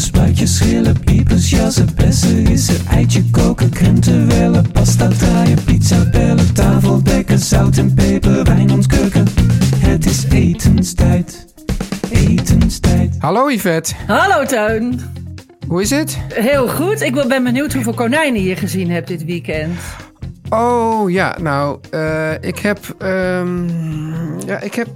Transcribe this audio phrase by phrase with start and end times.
[0.00, 6.54] Dopen, spuitjes, schillen, piepers, jassen, bessen, rissen, eitje koken, krenten wellen, pasta draaien, pizza bellen,
[6.54, 9.26] tafel dekken, zout en peper, wijn ontkurken.
[9.76, 11.46] Het is etenstijd,
[12.10, 13.14] etenstijd.
[13.18, 15.00] Hallo Yvette, Hallo Teun.
[15.68, 16.18] hoe is het?
[16.34, 17.00] Heel goed.
[17.00, 19.78] Ik ben benieuwd hoeveel konijnen je gezien hebt dit weekend.
[20.50, 23.68] Oh ja, nou, eh, ik heb, ehm,
[24.46, 24.88] ja, ik heb,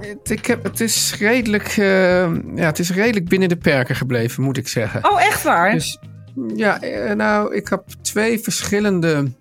[0.00, 4.42] het, ik heb, het is redelijk, eh, ja, het is redelijk binnen de perken gebleven,
[4.42, 5.10] moet ik zeggen.
[5.10, 5.72] Oh, echt waar?
[5.72, 5.98] Dus
[6.54, 9.32] ja, eh, nou, ik heb twee verschillende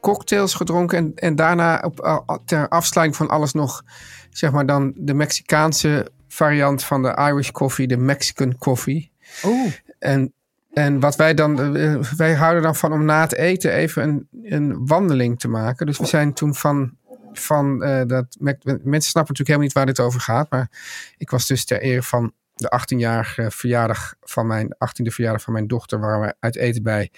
[0.00, 3.82] cocktails gedronken en, en daarna op, ter afsluiting van alles nog,
[4.30, 9.10] zeg maar dan de Mexicaanse variant van de Irish coffee, de Mexican coffee.
[9.44, 9.72] Oeh.
[9.98, 10.32] En,
[10.72, 14.28] en wat wij dan, eh, wij houden dan van om na het eten even een,
[14.42, 15.86] een wandeling te maken.
[15.86, 16.92] Dus we zijn toen van,
[17.40, 20.50] van eh, dat, me- mensen snappen natuurlijk helemaal niet waar dit over gaat.
[20.50, 20.70] Maar
[21.16, 25.66] ik was dus ter ere van de 18-jarige verjaardag van mijn 18e verjaardag van mijn
[25.66, 27.10] dochter, waar we uit eten bij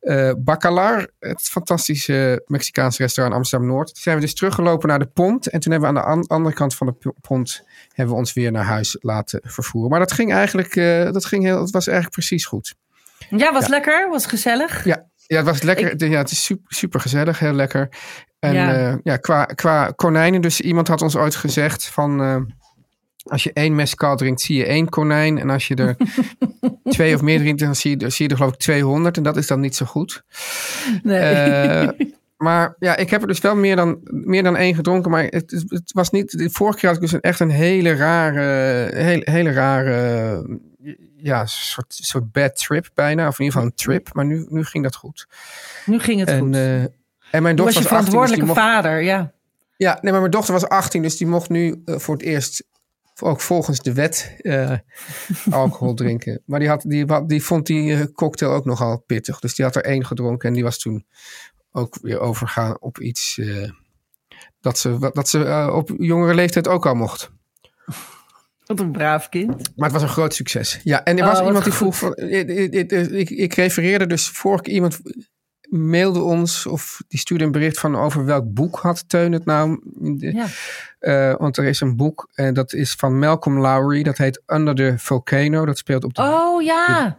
[0.00, 3.86] eh Bacalar, het fantastische Mexicaanse restaurant Amsterdam Noord.
[3.86, 5.46] Toen zijn we dus teruggelopen naar de pont.
[5.46, 8.32] En toen hebben we aan de an- andere kant van de pont hebben we ons
[8.32, 9.90] weer naar huis laten vervoeren.
[9.90, 12.74] Maar dat ging eigenlijk, eh, dat ging heel, het was eigenlijk precies goed.
[13.30, 14.08] Ja, was lekker.
[14.10, 14.84] Was gezellig.
[14.84, 16.08] Ja, ja het was lekker.
[16.08, 17.88] Ja, het is super, super gezellig, heel lekker.
[18.46, 18.78] En Ja.
[18.78, 22.20] ja, ja qua, qua konijnen, dus iemand had ons ooit gezegd van.
[22.22, 22.36] eh,
[23.28, 25.38] als je één mescal drinkt, zie je één konijn.
[25.38, 25.96] En als je er
[26.94, 29.16] twee of meer drinkt, dan zie je, zie je er geloof ik 200.
[29.16, 30.22] En dat is dan niet zo goed.
[31.02, 31.18] Nee.
[31.20, 31.88] Eh,
[32.36, 35.10] maar ja, ik heb er dus wel meer dan, meer dan één gedronken.
[35.10, 36.38] Maar het, het- het was niet.
[36.38, 38.40] De vorige keer had ik dus een, echt een hele rare.
[38.94, 40.58] Hele, hele rare.
[41.16, 43.28] Ja, soort, soort bad trip bijna.
[43.28, 44.14] Of in ieder geval een trip.
[44.14, 45.26] Maar nu, nu ging dat goed.
[45.86, 46.56] nu ging het En, goed.
[47.30, 48.04] En mijn dochter was je was 18.
[48.04, 49.32] Dus verantwoordelijke mocht, vader, ja.
[49.76, 51.02] ja, nee, maar mijn dochter was 18.
[51.02, 52.64] Dus die mocht nu eh, voor het eerst.
[53.20, 54.72] Ook volgens de wet eh,
[55.50, 56.42] alcohol drinken.
[56.46, 59.38] Maar die, had, die, die vond die eh, cocktail ook nogal pittig.
[59.38, 60.48] Dus die had er één gedronken.
[60.48, 61.06] En die was toen
[61.72, 63.40] ook weer overgaan op iets.
[64.60, 67.30] dat ze, dat ze op jongere leeftijd ook al mocht.
[68.66, 69.72] Wat een braaf kind.
[69.76, 70.80] Maar het was een groot succes.
[70.82, 72.16] Ja, en er Oh, was wat iemand die vroeg van.
[72.16, 75.00] Ik, ik, refereerde dus vorige iemand
[75.68, 79.80] mailde ons of die stuurde een bericht van over welk boek had Teun het nou.
[80.18, 80.46] Ja.
[80.98, 84.02] eh, want er is een boek en dat is van Malcolm Lowry.
[84.02, 85.64] Dat heet Under the Volcano.
[85.66, 87.16] Dat speelt op de, Oh ja.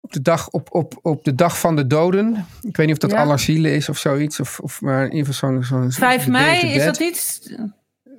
[0.00, 2.46] op de, dag, op, op, op de dag van de doden.
[2.62, 3.22] Ik weet niet of dat Ja.
[3.22, 4.40] Allerzielen is of zoiets.
[4.40, 5.64] Of, of maar in ieder geval zo'n...
[5.64, 7.52] zo'n 5 The Day of mei, is dat iets?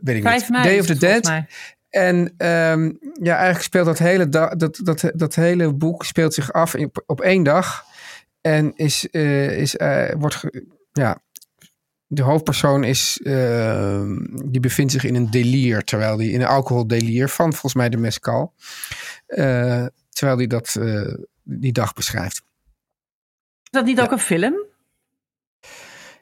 [0.01, 0.49] Weet ik 5 niet.
[0.49, 0.63] mei.
[0.63, 1.23] Day of the Dead.
[1.23, 1.45] mij.
[1.89, 2.91] En ehm,
[3.21, 6.91] ja, eigenlijk speelt dat hele, da- dat, dat, dat hele boek speelt zich af in,
[7.05, 7.85] op één dag.
[8.49, 10.43] En is, eh, is, eh, wordt,
[10.91, 11.21] ja,
[12.07, 14.17] de hoofdpersoon is, ehm,
[14.51, 17.97] die bevindt zich in een delier, terwijl die in een alcoholdelier van volgens mij de
[17.97, 18.53] mescal.
[19.27, 20.77] eh, terwijl hij dat,
[21.43, 22.41] die dag beschrijft.
[23.63, 24.55] Is dat niet ook een film?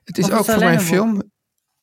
[0.04, 1.32] Het is Of ook voor mij een film.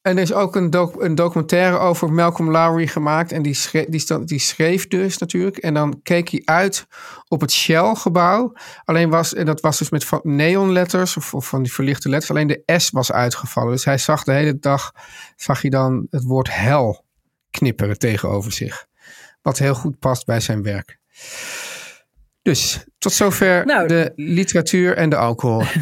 [0.04, 3.32] En er is ook een, doc- een documentaire over Malcolm Lowry gemaakt.
[3.32, 5.56] En die schreef, die, die schreef dus natuurlijk.
[5.56, 6.86] En dan keek hij uit
[7.28, 8.52] op het Shell-gebouw.
[8.84, 12.30] Alleen was, en dat was dus met neonletters of, of van die verlichte letters.
[12.30, 13.72] Alleen de S was uitgevallen.
[13.72, 14.92] Dus hij zag de hele dag,
[15.36, 17.04] zag hij dan het woord hel
[17.50, 18.86] knipperen tegenover zich.
[19.42, 20.98] Wat heel goed past bij zijn werk.
[22.42, 23.88] Dus tot zover Nou.
[23.88, 25.62] de literatuur en de alcohol.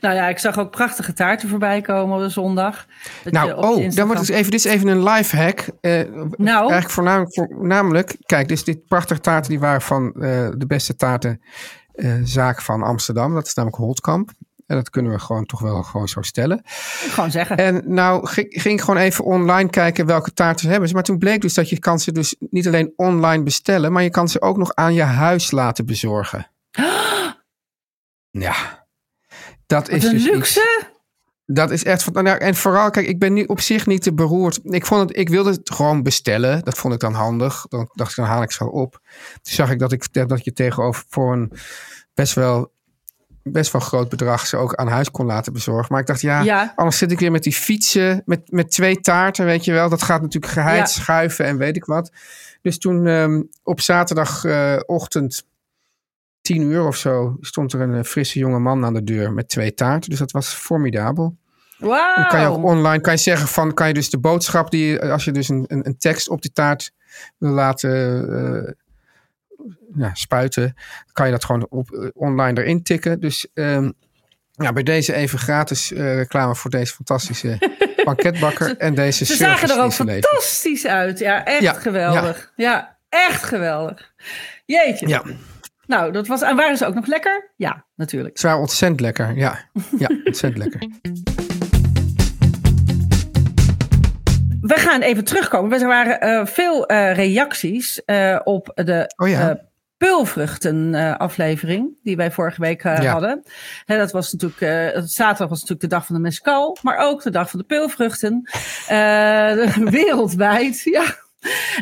[0.00, 2.86] Nou ja, ik zag ook prachtige taarten voorbij komen op de zondag.
[3.24, 5.66] Nou, op oh, dan wordt dus even, dit is even een live hack.
[5.80, 6.00] Eh,
[6.36, 6.58] Nou.
[6.58, 10.20] Eigenlijk voornamelijk, voor, namelijk, kijk, dus dit prachtige taarten die waren van eh,
[10.56, 13.34] de beste taartenzaak van Amsterdam.
[13.34, 14.30] Dat is namelijk Holtkamp.
[14.68, 16.60] En dat kunnen we gewoon toch wel gewoon zo stellen.
[16.64, 17.56] Gewoon zeggen.
[17.56, 20.92] En nou ging, ging ik gewoon even online kijken welke taarten ze hebben.
[20.92, 24.10] Maar toen bleek dus dat je kan ze dus niet alleen online bestellen, maar je
[24.10, 26.46] kan ze ook nog aan je huis laten bezorgen.
[28.30, 28.77] Ja.
[29.68, 30.86] Dat is een dus iets- luxe.
[31.46, 32.12] Dat is echt van.
[32.24, 34.60] nou en vooral, kijk, ik ben nu op zich niet te beroerd.
[34.62, 36.64] Ik, vond het, ik wilde het gewoon bestellen.
[36.64, 37.66] Dat vond ik dan handig.
[37.68, 38.92] Dan dacht ik, dan haal ik ze wel op.
[39.42, 41.52] Toen zag ik dat ik dat je tegenover voor een
[42.14, 42.72] best wel,
[43.42, 45.86] best wel groot bedrag ze ook aan huis kon laten bezorgen.
[45.92, 46.72] Maar ik dacht, ja, Ja.
[46.76, 49.88] anders zit ik weer met die fietsen, met, met twee taarten, weet je wel.
[49.88, 51.00] Dat gaat natuurlijk geheid, Ja.
[51.02, 52.10] schuiven en weet ik wat.
[52.62, 55.44] Dus toen ehm, op zaterdagochtend,
[56.54, 59.48] tien uur of zo, stond er een eh, frisse jonge man aan de deur met
[59.48, 60.10] twee taarten.
[60.10, 61.36] Dus dat was formidabel.
[61.78, 64.86] Dan kan je ook online kan je zeggen van kan je dus de boodschap die
[64.86, 66.92] je- als je dus een, een, een tekst op die taart
[67.38, 67.92] wil laten
[68.66, 68.72] eh,
[69.96, 70.74] ja, spuiten,
[71.12, 73.20] kan je dat gewoon op, eh, online erin tikken.
[73.20, 73.90] Dus ehm,
[74.52, 77.58] ja, bij deze even gratis eh, reclame voor deze fantastische
[78.04, 81.18] banketbakker en deze Ze zagen er ook fantastisch uit.
[81.18, 82.52] Ja, echt Ja, geweldig.
[82.56, 82.96] Ja.
[83.08, 84.12] echt geweldig.
[84.64, 85.08] Jeetje.
[85.08, 85.22] Ja,
[85.88, 86.42] Nou, dat was.
[86.42, 87.52] En waren ze ook nog lekker?
[87.56, 88.38] Ja, natuurlijk.
[88.38, 89.36] ze waren ontzettend lekker.
[89.36, 89.58] Ja,
[89.98, 90.88] ja ontzettend lekker.
[94.60, 95.80] We gaan even terugkomen.
[95.80, 99.50] Er waren eh, veel eh, reacties eh, op de Oh ja.
[99.50, 99.56] eh,
[99.96, 103.04] peulvruchten eh, aflevering die wij vorige week Ja.
[103.04, 103.42] hadden.
[103.84, 107.30] Hè, dat was natuurlijk, zaterdag was natuurlijk de dag van de mescal, maar ook de
[107.30, 108.42] dag van de peulvruchten.
[109.98, 111.04] Wereldwijd, ja.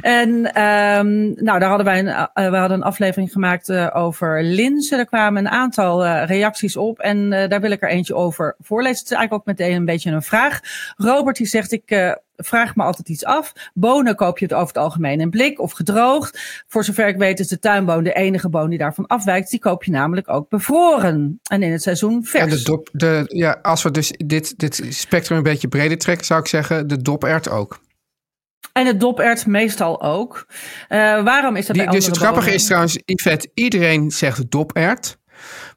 [0.00, 4.42] En ehm, nou, daar hadden wij een, eh, we hadden een aflevering gemaakt eh, over
[4.42, 4.98] linzen.
[4.98, 8.98] Er kwamen een aantal eh, reacties op en daar wil ik er eentje over voorlezen.
[8.98, 10.60] Het is eigenlijk ook meteen een beetje een vraag.
[10.96, 13.52] Robert die zegt, ik vraag me altijd iets af.
[13.74, 16.64] Bonen koop je het over het algemeen in blik of gedroogd.
[16.66, 19.50] Voor zover ik weet is de tuinboon de enige boon die daarvan afwijkt.
[19.50, 21.40] Die koop je namelijk ook bevroren.
[21.50, 22.44] En in het seizoen vers.
[22.44, 26.26] En de dop, de, ja, als we dus dit, dit spectrum een beetje breder trekken,
[26.26, 27.78] zou ik zeggen de dopert ook.
[28.72, 30.46] En het dopert meestal ook.
[30.88, 32.54] Eh, waarom is dat Die, bij dus het grappige bonen?
[32.60, 35.16] is trouwens, Yvette, iedereen zegt dopert.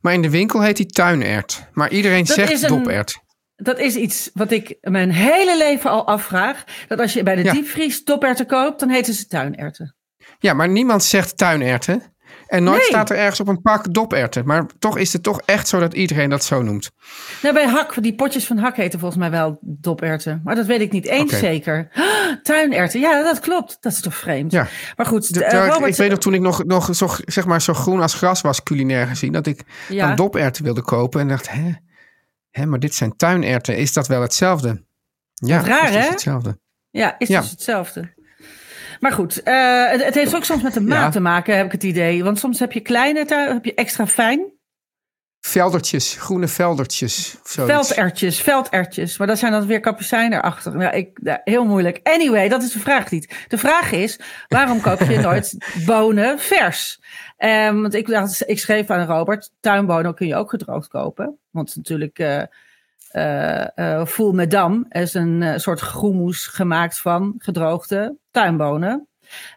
[0.02, 1.68] Maar in de winkel heet die tuinert.
[1.74, 3.20] Maar iedereen Dat zegt een- dopert.
[3.56, 6.64] Dat is iets wat ik mijn hele leven al afvraag.
[6.88, 7.52] Dat als je bij de Ja.
[7.52, 9.96] diepvries doperten koopt, dan heten ze tuinerten.
[10.40, 12.16] Ja, maar niemand zegt tuinerten.
[12.50, 12.88] En nooit Nee.
[12.88, 14.46] staat er ergens op een pak doperten.
[14.46, 16.92] Maar toch is het toch echt zo dat iedereen dat zo noemt.
[17.42, 20.42] Nou, bij hak, die potjes van hak heten volgens mij wel doperten.
[20.44, 21.88] Maar dat weet ik niet eens zeker.
[22.44, 23.78] Tuinerten, ja, dat klopt.
[23.80, 24.51] Dat is toch vreemd.
[24.51, 24.68] Ja.
[24.96, 27.62] Maar goed, De- eh, Robert, ik weet nog toen ik nog, nog zo, zeg maar,
[27.62, 29.31] zo groen als gras was culinair gezien.
[29.31, 30.07] Dat ik Ja.
[30.07, 31.22] dan doperten wilde kopen.
[31.22, 31.72] En dacht, hè,
[32.50, 33.78] hè, maar dit zijn tuinerten.
[33.78, 34.84] Is dat wel hetzelfde?
[35.34, 36.10] Ja, raar, is dus hè?
[36.10, 36.60] hetzelfde.
[36.90, 37.42] Ja, is Ja.
[37.42, 38.13] dus hetzelfde.
[39.00, 41.10] Maar goed, eh, het, het heeft ook soms met de maat Ja.
[41.10, 42.24] te maken, heb ik het idee.
[42.24, 44.57] Want soms heb je kleine tuin, heb je extra fijn.
[45.40, 47.36] Veldertjes, groene veldertjes.
[47.44, 49.18] Veldertjes, veldertjes.
[49.18, 50.81] Maar dat zijn dan weer kapucijnen erachter.
[50.81, 52.00] Ja, ik, heel moeilijk.
[52.04, 53.46] Anyway, dat is de vraag niet.
[53.48, 57.02] De vraag is, waarom koop je nooit bonen vers?
[57.38, 61.38] Ehm, want ik, dacht, ik schreef aan Robert, tuinbonen kun je ook gedroogd kopen.
[61.50, 62.18] Want natuurlijk
[64.07, 69.04] Full Medam is een soort groenmoes gemaakt van gedroogde tuinbonen.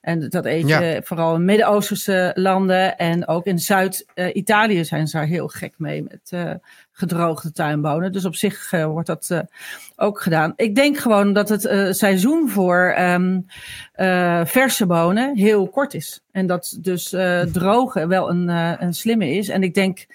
[0.00, 1.02] En dat eet je Ja.
[1.02, 2.96] vooral in Midden-Oosterse landen.
[2.98, 6.54] En ook in Zuid-Italië zijn ze daar heel gek mee met eh,
[6.92, 8.12] gedroogde tuinbonen.
[8.12, 9.40] Dus op zich eh, wordt dat eh,
[9.96, 10.52] ook gedaan.
[10.56, 13.40] Ik denk gewoon dat het seizoen voor ehm,
[13.92, 16.20] eh, verse bonen heel kort is.
[16.30, 18.48] En dat dus eh, drogen wel een,
[18.82, 19.48] een slimme is.
[19.48, 20.06] En ik denk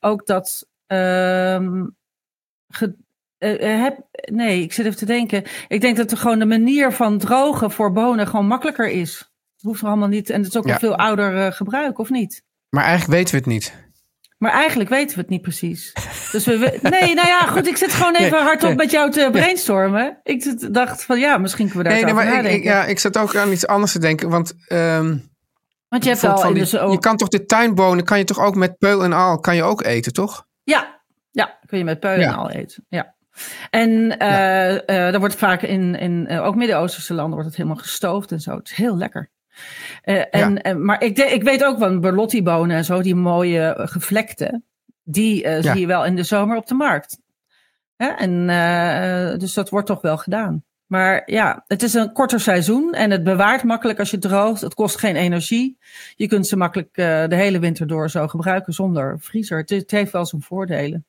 [0.00, 0.66] ook dat.
[0.86, 1.84] ehm,
[3.38, 3.98] eh, eh, heb,
[4.30, 5.42] nee, ik zit even te denken.
[5.68, 9.18] Ik denk dat er gewoon de manier van drogen voor bonen gewoon makkelijker is.
[9.54, 10.30] Het hoeft er allemaal niet.
[10.30, 10.72] En het is ook Ja.
[10.72, 12.42] een veel ouder eh, gebruik, of niet?
[12.70, 13.84] Maar eigenlijk weten we het niet.
[14.38, 15.92] Maar eigenlijk weten we het niet precies.
[16.32, 17.66] Dus we, we- nee, nou ja, goed.
[17.66, 18.76] Ik zit gewoon even Nee, hardop nee.
[18.76, 20.20] met jou te brainstormen.
[20.22, 23.18] Ik dacht van ja, misschien kunnen we daar Nee, nee, maar ik, ja, ik zat
[23.18, 24.28] ook aan iets anders te denken.
[24.28, 25.16] Want ehm,
[25.88, 28.54] Want je hebt al die- zo- je kan toch de tuinbonen, kan je toch ook
[28.54, 30.46] met peul en al, kan je ook eten, toch?
[30.62, 31.00] Ja,
[31.30, 32.32] ja, kun je met peulen Ja.
[32.34, 32.84] al eten.
[32.88, 33.14] Ja.
[33.70, 37.78] En eh eh, er wordt vaak in, in eh, ook Midden-Oosterse landen wordt het helemaal
[37.78, 38.56] gestoofd en zo.
[38.56, 39.30] Het is heel lekker.
[40.02, 43.60] Eh, en, eh, maar ik, de- ik weet ook van Berlotti-bonen en zo, die mooie
[43.62, 44.62] eh, gevlekte,
[45.02, 45.72] die eh, Ja.
[45.72, 47.18] zie je wel in de zomer op de markt.
[47.96, 48.06] Hè?
[48.08, 50.64] En, eh, dus dat wordt toch wel gedaan.
[50.86, 54.60] Maar ja, het is een korter seizoen en het bewaart makkelijk als je het droogt.
[54.60, 55.78] Het kost geen energie.
[56.16, 59.58] Je kunt ze makkelijk eh, de hele winter door zo gebruiken zonder vriezer.
[59.58, 61.04] Het, het heeft wel zijn voordelen.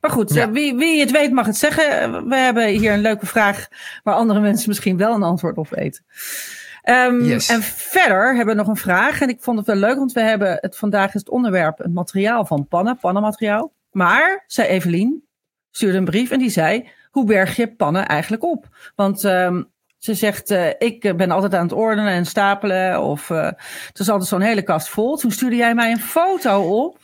[0.00, 0.42] Maar goed, Ja.
[0.46, 2.28] eh, wie, wie het weet mag het zeggen.
[2.28, 3.68] We hebben hier een leuke vraag
[4.02, 6.04] waar andere mensen misschien wel een antwoord op weten.
[6.82, 7.48] Ehm, Yes.
[7.48, 9.20] En verder hebben we nog een vraag.
[9.20, 11.92] En ik vond het wel leuk, want we hebben het vandaag is het onderwerp het
[11.94, 13.72] materiaal van pannen, pannenmateriaal.
[13.90, 15.24] Maar, zei Evelien,
[15.70, 18.66] stuurde een brief en die zei: Hoe berg je pannen eigenlijk op?
[18.96, 19.62] Want ehm,
[19.98, 23.02] ze zegt: eh, Ik ben altijd aan het ordenen en stapelen.
[23.02, 23.44] Of eh,
[23.86, 25.16] het is altijd zo'n hele kast vol.
[25.16, 26.98] Toen stuurde jij mij een foto op.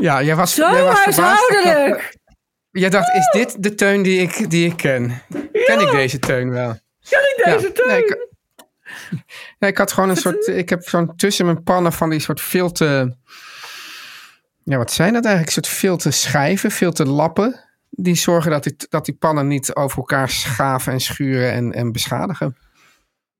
[0.00, 2.16] Ja, jij was, Zo jij was huishoudelijk!
[2.70, 5.22] jij dacht, is dit de teun die ik, die ik ken?
[5.52, 6.78] Ken ik deze teun wel?
[7.10, 7.86] Kan ik deze Ja, teun?
[7.88, 8.28] nee, ik,
[9.58, 10.46] nee, ik had gewoon een soort.
[10.46, 13.16] Ik heb zo'n tussen mijn pannen van die soort filte.
[14.64, 15.56] Ja, wat zijn dat eigenlijk?
[15.56, 17.60] Een soort filte schijven, filte lappen.
[17.90, 21.92] Die zorgen dat die, dat die pannen niet over elkaar schaven en schuren en, en
[21.92, 22.56] beschadigen.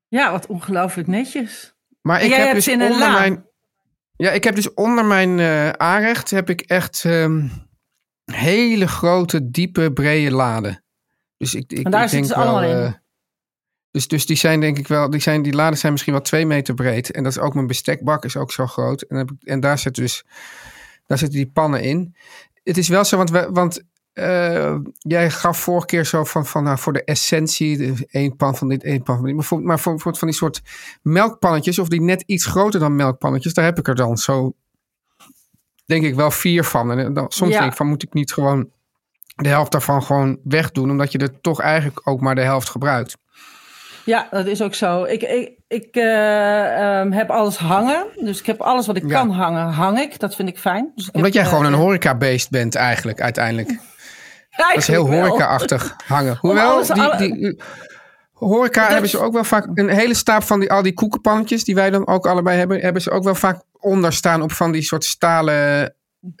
[0.07, 1.73] Ja, wat ongelooflijk netjes.
[2.01, 3.19] Maar En ik jij heb hebt dus ze in een onder la.
[3.19, 3.45] mijn.
[4.17, 7.47] Ja, ik heb dus onder mijn eh aanrecht heb ik echt ehm,
[8.31, 10.83] hele grote, diepe, brede laden.
[11.37, 12.85] Dus ik, ik, En daar ik zitten denk ze allemaal wel, in.
[12.85, 12.93] eh,
[13.91, 16.45] dus, dus die zijn denk ik wel, die, zijn, die laden zijn misschien wel twee
[16.45, 17.11] meter breed.
[17.11, 19.01] En dat is ook mijn bestekbak, is ook zo groot.
[19.01, 20.23] En, heb ik, en daar zit dus,
[21.05, 22.15] daar zitten die pannen in.
[22.63, 23.83] Het is wel zo, want, we, want
[24.15, 28.55] eh, jij gaf vorige keer zo van, van nou, voor de essentie, de- één pan
[28.55, 29.35] van dit, één pan van dit.
[29.35, 30.61] Maar voor, maar voor, voor van die soort
[31.01, 34.53] melkpannetjes, of die net iets groter dan melkpannetjes, daar heb ik er dan zo,
[35.85, 36.91] denk ik wel vier van.
[36.99, 37.59] En dan, soms Ja.
[37.59, 38.69] denk ik van, moet ik niet gewoon
[39.35, 43.17] de helft daarvan gewoon wegdoen, omdat je er toch eigenlijk ook maar de helft gebruikt.
[44.05, 45.03] Ja, dat is ook zo.
[45.03, 48.05] Ik, ik, ik eh, ehm, heb alles hangen.
[48.19, 49.19] Dus ik heb alles wat ik Ja.
[49.19, 50.19] kan hangen, hang ik.
[50.19, 50.91] Dat vind ik fijn.
[50.95, 53.79] Dus ik Omdat heb, jij gewoon eh, een horecabeest bent eigenlijk, uiteindelijk.
[54.57, 56.37] Dat is heel horeca-achtig hangen.
[56.39, 57.61] Hoewel, die, die,
[58.33, 59.67] horeca Dat hebben ze ook wel vaak...
[59.73, 62.79] Een hele staap van die, al die koekenpannetjes die wij dan ook allebei hebben...
[62.79, 65.93] hebben ze ook wel vaak onder staan op van die soort stalen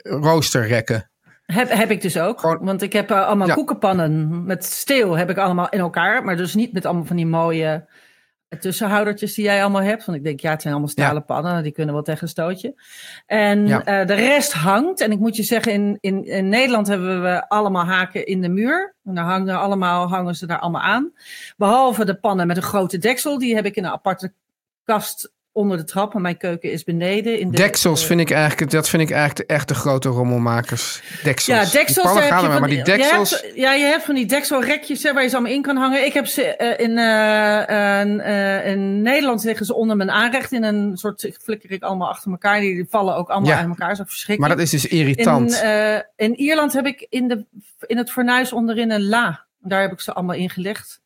[0.03, 1.09] roosterrekken.
[1.45, 2.39] Heb, heb ik dus ook.
[2.39, 3.53] Gewoon- Want ik heb eh, allemaal Ja.
[3.53, 6.23] koekenpannen met steel heb ik allemaal in elkaar.
[6.23, 7.85] Maar dus niet met allemaal van die mooie
[8.59, 10.05] tussenhoudertjes die jij allemaal hebt.
[10.05, 11.63] Want ik denk, ja, het zijn allemaal stalen pannen.
[11.63, 12.81] Die kunnen wel tegen een stootje.
[13.25, 13.83] En Ja.
[13.83, 15.01] eh, de rest hangt.
[15.01, 18.49] En ik moet je zeggen, in, in, in Nederland hebben we allemaal haken in de
[18.49, 18.95] muur.
[19.03, 21.11] En daar hangen, allemaal, hangen ze daar allemaal aan.
[21.57, 23.37] Behalve de pannen met een grote deksel.
[23.39, 24.33] Die heb ik in een aparte
[24.83, 26.11] kast onder de trap.
[26.11, 27.39] Want mijn keuken is beneden.
[27.39, 28.71] In de, Deksels vind ik eigenlijk...
[28.71, 31.01] Dat vind ik eigenlijk de echte grote rommelmakers.
[31.23, 31.71] Deksels.
[31.71, 32.19] Ja, deksels.
[32.19, 33.29] gaan maar, maar die deksels...
[33.29, 35.75] Je hebt, ja, je hebt van die dekselrekjes hè, waar je ze allemaal in kan
[35.75, 36.05] hangen.
[36.05, 40.51] Ik heb ze eh, in, eh, in, eh, in Nederland liggen ze onder mijn aanrecht
[40.51, 42.59] in een soort flikker ik allemaal achter elkaar.
[42.59, 43.57] Die vallen ook allemaal Ja.
[43.57, 43.95] uit elkaar.
[43.95, 44.55] Zo Maar verschrikkelijk.
[44.57, 45.61] dat is dus irritant.
[45.61, 47.45] In, in Ierland heb ik in, de,
[47.87, 49.45] in het fornuis onderin een la.
[49.59, 51.03] Daar heb ik ze allemaal in gelegd.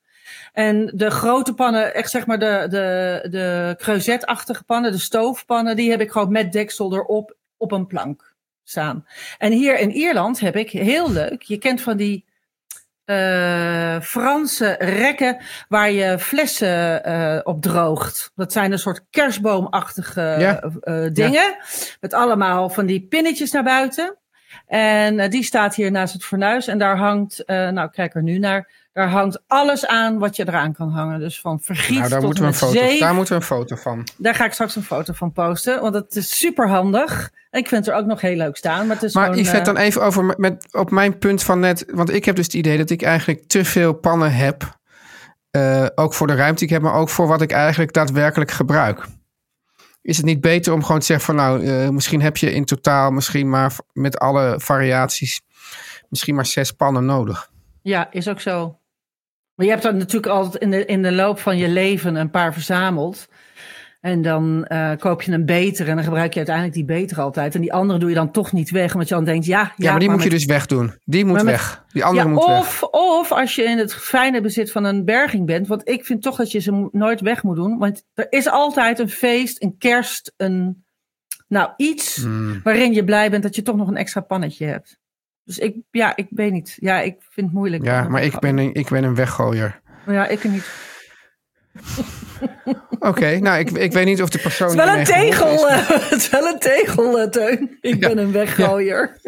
[0.54, 5.90] En de grote pannen, echt zeg maar de, de, de creusetachtige pannen, de stoofpannen, die
[5.90, 9.06] heb ik gewoon met deksel erop op een plank staan.
[9.38, 12.26] En hier in Ierland heb ik, heel leuk, je kent van die
[13.06, 15.38] eh, Franse rekken
[15.68, 18.32] waar je flessen eh, op droogt.
[18.36, 20.60] Dat zijn een soort kerstboomachtige Ja.
[20.82, 21.56] eh, dingen.
[22.00, 24.18] Met allemaal van die pinnetjes naar buiten.
[24.68, 26.68] En die staat hier naast het fornuis.
[26.68, 30.74] En daar hangt, nou kijk er nu naar, daar hangt alles aan wat je eraan
[30.74, 31.20] kan hangen.
[31.20, 33.00] Dus van vergiet nou, daar tot moeten, we een foto, zeef.
[33.00, 34.08] daar moeten we een foto van.
[34.18, 35.82] Daar ga ik straks een foto van posten.
[35.82, 37.32] Want het is super handig.
[37.50, 38.88] En ik vind het er ook nog heel leuk staan.
[38.88, 41.60] Maar, het is Maar gewoon, Yvette, eh, dan even over met- op mijn punt van
[41.60, 41.86] net.
[41.94, 44.78] Want ik heb dus het idee dat ik eigenlijk te veel pannen heb.
[45.52, 48.52] eh, ook voor de ruimte die ik heb, maar ook voor wat ik eigenlijk daadwerkelijk
[48.52, 49.06] gebruik.
[50.02, 52.66] Is het niet beter om gewoon te zeggen van nou, eh, misschien heb je in
[52.66, 55.42] totaal misschien maar met alle variaties
[56.10, 57.50] misschien maar zes pannen nodig.
[57.82, 58.79] Ja, is ook zo.
[59.60, 62.30] Maar je hebt dan natuurlijk altijd in de, in de loop van je leven een
[62.30, 63.28] paar verzameld.
[64.02, 67.56] En dan eh, koop je een betere en dan gebruik je uiteindelijk die betere altijd.
[67.56, 69.60] En die andere doe je dan toch niet weg, omdat je dan denkt, ja...
[69.62, 70.94] Ja, Ja, maar die moet je dus wegdoen.
[71.06, 71.84] Die moet met- weg.
[71.92, 72.60] Die andere ja, moet weg.
[72.60, 75.68] of, of als je in het fijne bezit van een berging bent.
[75.68, 77.78] Want ik vind toch dat je ze nooit weg moet doen.
[77.78, 80.84] Want er is altijd een feest, een kerst, een...
[81.48, 82.60] Nou, iets Hmm.
[82.64, 84.99] waarin je blij bent dat je toch nog een extra pannetje hebt.
[85.50, 86.78] Dus ik, ja, ik weet niet.
[86.80, 87.84] Ja, ik vind het moeilijk.
[87.84, 89.82] Ja, maar ik ben een, ik ben een weggooier.
[90.08, 90.70] Ja, ik niet.
[93.00, 94.68] Oké, nou, ik, ik weet niet of de persoon.
[94.70, 95.64] Het is wel een tegel, is.
[95.64, 97.78] eh, het is wel een tegel, eh, Teun.
[97.82, 98.08] Ik Ja.
[98.08, 99.18] ben een weggooier.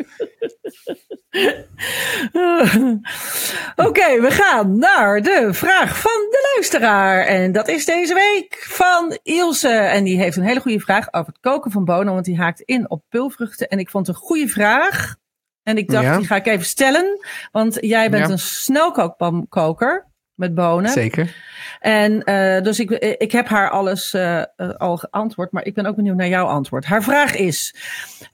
[3.76, 7.26] Oké, we gaan naar de vraag van de luisteraar.
[7.26, 9.70] En dat is deze week van Ilse.
[9.70, 12.14] En die heeft een hele goede vraag over het koken van bonen.
[12.14, 13.68] Want die haakt in op pulvruchten.
[13.68, 15.16] En ik vond het een goede vraag.
[15.64, 16.18] En ik dacht, Ja.
[16.18, 17.26] die ga ik even stellen.
[17.52, 18.32] Want jij bent Ja.
[18.32, 20.92] een snelkookpankoker met bonen.
[20.92, 21.36] Zeker.
[21.80, 24.46] En eh, dus ik, ik heb haar alles eh, eh,
[24.78, 26.86] al geantwoord, maar ik ben ook benieuwd naar jouw antwoord.
[26.86, 27.76] Haar vraag is: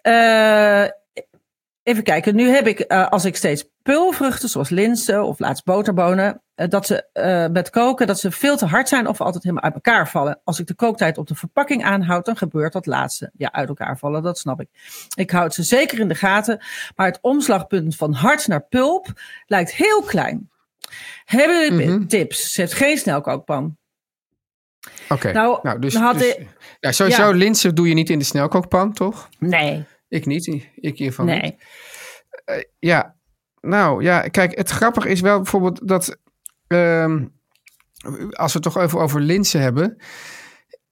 [0.02, 0.84] eh,
[1.88, 6.42] even kijken, nu heb ik, eh, als ik steeds pulvruchten, zoals linzen of laatst boterbonen,
[6.56, 9.64] eh, dat ze eh, met koken, dat ze veel te hard zijn of altijd helemaal
[9.64, 10.40] uit elkaar vallen.
[10.44, 13.32] Als ik de kooktijd op de verpakking aanhoud, dan gebeurt dat laatste.
[13.38, 14.68] Ja, uit elkaar vallen, dat snap ik.
[15.16, 16.60] Ik houd ze zeker in de gaten,
[16.96, 19.08] maar het omslagpunt van hard naar pulp
[19.46, 20.50] lijkt heel klein.
[21.26, 22.08] Hebben jullie Mhm.
[22.08, 22.54] tips?
[22.54, 23.78] Ze heeft geen snelkookpan.
[25.10, 25.32] Oké.
[25.32, 26.48] Nou, Nou, dus, had dus- ik-
[26.80, 27.30] ja, sowieso ja.
[27.32, 29.30] linzen doe je niet in de snelkookpan, toch?
[29.40, 30.48] Nee, Ik niet.
[30.76, 31.18] Ik niet.
[31.18, 31.58] nee.
[32.80, 33.16] Ja,
[33.62, 36.18] Nou ja, kijk, het grappige is wel bijvoorbeeld dat.
[36.68, 37.26] ehm,
[38.32, 39.98] als we het toch even over linzen hebben.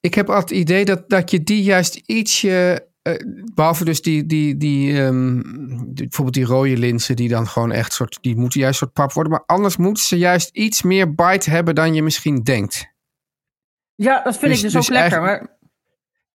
[0.00, 2.86] Ik heb altijd het idee dat, dat je die juist ietsje.
[3.02, 3.14] eh,
[3.54, 5.34] behalve dus die, die, die, ehm,
[5.86, 8.18] die- bijvoorbeeld die rode linzen, die dan gewoon echt soort.
[8.20, 9.32] Die moeten juist soort pap worden.
[9.32, 12.94] Maar anders moeten ze juist iets meer bite hebben dan je misschien denkt.
[13.94, 15.20] Ja, dat vind Dus- ik dus, dus ook lekker.
[15.20, 15.55] Maar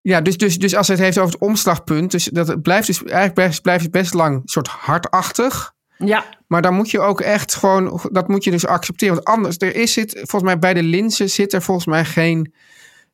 [0.02, 2.12] Ja, dus, dus, dus als het heeft over het omslagpunt.
[2.12, 5.74] Dus dat het blijft dus eigenlijk best, blijft het best lang soort hardachtig.
[5.98, 9.16] ja, Maar dan moet je ook echt gewoon, dat moet je dus accepteren.
[9.16, 12.54] Want anders, er is het, volgens mij bij de linzen zit er volgens mij geen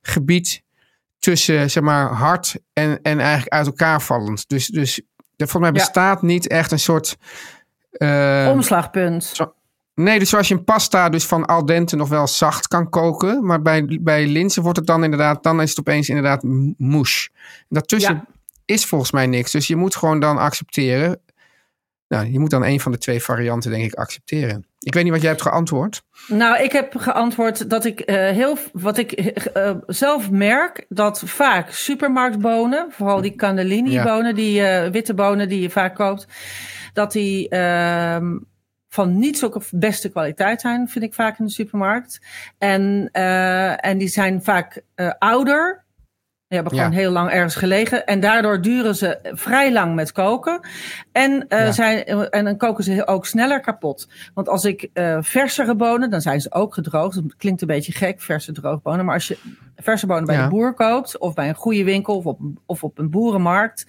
[0.01, 0.62] gebied
[1.20, 4.50] tussen, zeg maar, hard en, en eigenlijk uit elkaar vallend.
[4.50, 4.98] Dus, dus
[5.36, 5.86] er, volgens mij Ja.
[5.86, 7.17] bestaat niet echt een soort...
[7.91, 9.34] eh, omslagpunt.
[10.04, 13.46] Nee, dus zoals je een pasta dus van al dente nog wel zacht kan koken.
[13.46, 16.44] Maar bij, bij linzen wordt het dan inderdaad, dan is het opeens inderdaad
[16.77, 17.30] moes.
[17.34, 18.25] En daartussen Ja.
[18.66, 19.51] is volgens mij niks.
[19.51, 21.20] Dus je moet gewoon dan accepteren.
[22.08, 24.66] Nou, je moet dan een van de twee varianten denk ik accepteren.
[24.80, 26.04] Ik weet niet wat jij hebt geantwoord.
[26.27, 31.72] Nou, ik heb geantwoord dat ik eh, heel, wat ik eh, zelf merk, dat vaak
[31.72, 36.27] supermarktbonen, vooral die cannellini-bonen, die eh, witte bonen die je vaak koopt,
[36.94, 38.38] dat die ehm,
[38.89, 42.22] van niet zulke beste kwaliteit zijn, vind ik vaak in de supermarkt.
[42.58, 45.86] En, eh, en die zijn vaak eh, ouder.
[46.48, 46.84] Die hebben Ja.
[46.84, 48.06] gewoon heel lang ergens gelegen.
[48.06, 50.60] En daardoor duren ze vrij lang met koken.
[51.12, 51.72] En, eh, Ja.
[51.72, 54.08] zijn, en dan koken ze ook sneller kapot.
[54.34, 57.15] Want als ik eh versere bonen, dan zijn ze ook gedroogd.
[57.15, 59.06] Dat klinkt een beetje gek, verse droogbonen.
[59.06, 59.38] Maar als je
[59.75, 60.44] verse bonen bij Ja.
[60.44, 63.86] de boer koopt, of bij een goede winkel, of op, of op een boerenmarkt,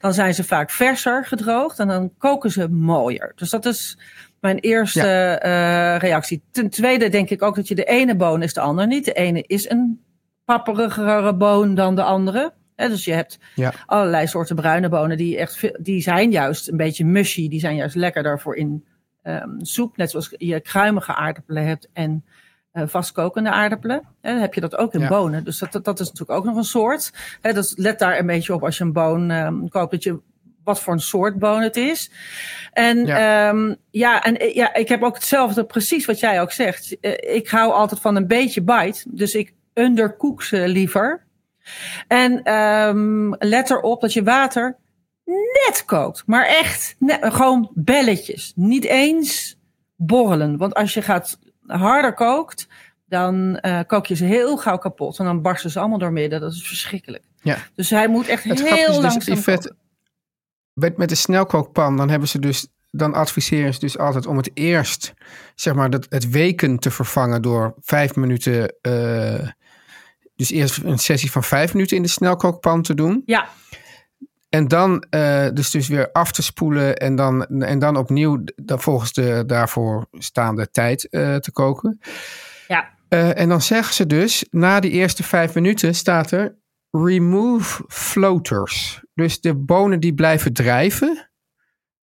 [0.00, 1.78] dan zijn ze vaak verser gedroogd.
[1.78, 3.32] En dan koken ze mooier.
[3.36, 3.98] Dus dat is
[4.42, 6.42] mijn eerste eh, reactie.
[6.50, 9.04] Ten tweede denk ik ook dat je de ene boon is de ander niet.
[9.04, 10.00] De ene is een
[10.44, 12.52] papperigere boon dan de andere.
[12.76, 13.72] Hè, dus je hebt Ja.
[13.86, 17.48] allerlei soorten bruine bonen die echt die zijn juist een beetje mushy.
[17.48, 18.84] Die zijn juist lekkerder voor in
[19.22, 19.96] ehm, soep.
[19.96, 22.24] Net zoals je kruimige aardappelen hebt en
[22.72, 24.02] eh, vastkokende aardappelen.
[24.20, 25.08] Dan heb je dat ook in Ja.
[25.08, 25.44] bonen.
[25.44, 27.12] Dus dat, dat, dat is natuurlijk ook nog een soort.
[27.40, 29.90] Hè, dus let daar een beetje op als je een boon ehm, koopt.
[29.90, 30.18] Dat je
[30.64, 32.10] wat voor een soort boon het is.
[32.72, 33.18] En Ja.
[33.18, 37.00] ja, ja en eh, ja, ik heb ook hetzelfde, precies wat jij ook zegt.
[37.00, 39.02] Eh, Ik hou altijd van een beetje bite.
[39.06, 41.26] Dus ik undercook ze liever.
[42.08, 44.76] En ehm, let erop dat je water
[45.66, 46.22] net kookt.
[46.26, 48.52] Maar echt net, gewoon belletjes.
[48.56, 49.56] Niet eens
[49.96, 50.56] borrelen.
[50.56, 52.68] Want als je gaat harder kookt,
[53.06, 55.18] dan eh, kook je ze heel gauw kapot.
[55.18, 56.40] En dan barsten ze allemaal door midden.
[56.40, 57.24] Dat is verschrikkelijk.
[57.42, 57.58] Ja.
[57.74, 59.76] Dus hij moet echt Het heel dus, langzaam koken.
[60.74, 64.50] Met, met de snelkookpan, dan hebben ze dus, dan adviseren ze dus altijd om het
[64.54, 65.14] eerst,
[65.54, 69.48] zeg maar, dat, het weken te vervangen door vijf minuten, eh,
[70.36, 73.22] dus eerst een sessie van vijf minuten in de snelkookpan te doen.
[73.26, 73.48] Ja,
[74.48, 78.80] En dan eh, dus, dus weer af te spoelen en dan, en dan opnieuw dan
[78.80, 82.00] volgens de daarvoor staande tijd eh, te koken.
[82.68, 83.00] ja.
[83.08, 86.56] En dan zeggen ze dus, na die eerste vijf minuten staat er
[86.90, 89.01] remove floaters.
[89.14, 91.30] Dus de bonen die blijven drijven,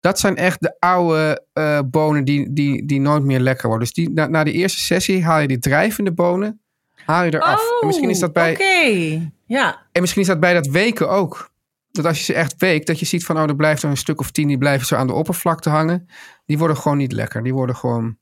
[0.01, 3.87] dat zijn echt de oude eh, bonen die, die, die nooit meer lekker worden.
[3.87, 6.61] Dus die, na, na de eerste sessie haal je die drijvende bonen,
[7.05, 7.63] haal je eraf.
[7.81, 9.87] en, misschien is dat bij, Oh, Oké, ja.
[9.93, 11.55] en misschien is dat bij dat weken ook.
[11.91, 13.97] Dat als je ze echt weekt, dat je ziet van, oh, er blijft er een
[13.97, 16.09] stuk of tien, die blijven zo aan de oppervlakte hangen.
[16.47, 17.43] Die worden gewoon niet lekker.
[17.43, 18.19] Die worden gewoon,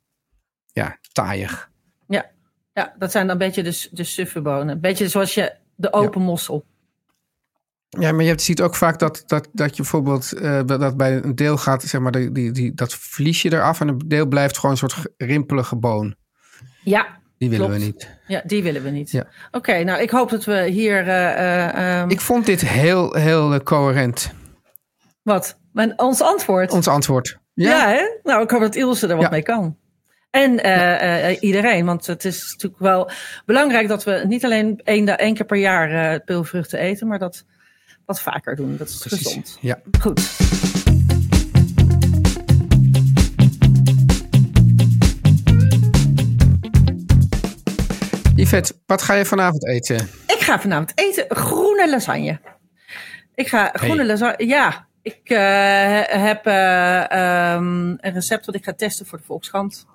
[0.73, 1.71] ja, taaiig.
[2.09, 2.31] Ja,
[2.73, 4.69] ja, dat zijn dan een beetje de, de suffe bonen.
[4.69, 6.65] Een beetje zoals je de open mossel.
[7.99, 11.35] Ja, maar je ziet ook vaak dat, dat, dat je bijvoorbeeld eh, dat bij een
[11.35, 14.57] deel gaat, zeg maar, die, die, die, dat vlies je eraf en een deel blijft
[14.57, 16.15] gewoon een soort ge- rimpelige boon.
[16.83, 17.07] Ja,
[17.39, 17.81] Die willen Klopt.
[17.81, 18.09] we niet.
[18.27, 19.11] ja, die willen we niet.
[19.11, 19.27] Ja.
[19.51, 21.09] Oké, nou ik hoop dat we hier...
[21.09, 21.31] eh,
[21.69, 24.33] eh, ehm, Ik vond dit heel, heel coherent,
[25.23, 25.59] Wat?
[25.73, 26.71] Mijn, ons antwoord?
[26.73, 27.39] ons antwoord.
[27.55, 27.89] ja.
[27.89, 28.03] hè?
[28.23, 29.31] Nou, ik hoop dat Ilse er wat Ja.
[29.31, 29.77] mee kan.
[30.31, 33.11] En eh, eh, iedereen, want het is natuurlijk wel
[33.47, 37.45] belangrijk dat we niet alleen één, één keer per jaar eh peulvruchten eten, maar dat
[38.07, 38.77] wat vaker doen.
[38.77, 39.27] Dat is Precies.
[39.27, 39.59] gezond.
[39.61, 39.81] Ja.
[40.01, 40.21] Goed.
[48.37, 49.97] Yvette, wat ga je vanavond eten?
[50.27, 52.41] Ik ga vanavond eten groene lasagne.
[53.35, 54.47] Ik ga groene lasagne.
[54.47, 59.87] Ja, ik eh, heb eh, ehm, een recept dat ik ga testen voor de Volkskrant.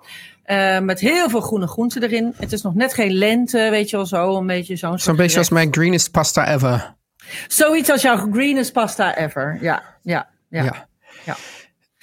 [0.42, 2.34] Eh, met heel veel groene groenten erin.
[2.36, 4.36] Het is nog net geen lente, weet je wel zo.
[4.36, 6.98] Een beetje zo'n Zo'n beetje als mijn greenest pasta ever.
[7.48, 9.58] Zoiets als jouw greenest pasta ever.
[9.60, 10.62] Ja, ja, ja.
[10.62, 10.86] Ja.
[11.24, 11.36] ja.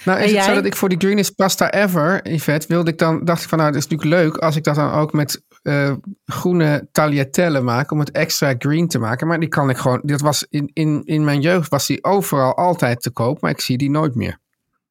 [0.04, 3.26] Nou, is het zo dat ik voor die greenest pasta ever, Yvette, wilde ik dan,
[3.26, 5.94] dacht ik van nou, het is natuurlijk leuk als ik dat dan ook met eh,
[6.26, 9.28] groene tagliatelle maak, om het extra green te maken.
[9.28, 12.56] Maar die kan ik gewoon, dat was in, in, in mijn jeugd was die overal
[12.56, 14.40] altijd te koop, maar ik zie die nooit meer.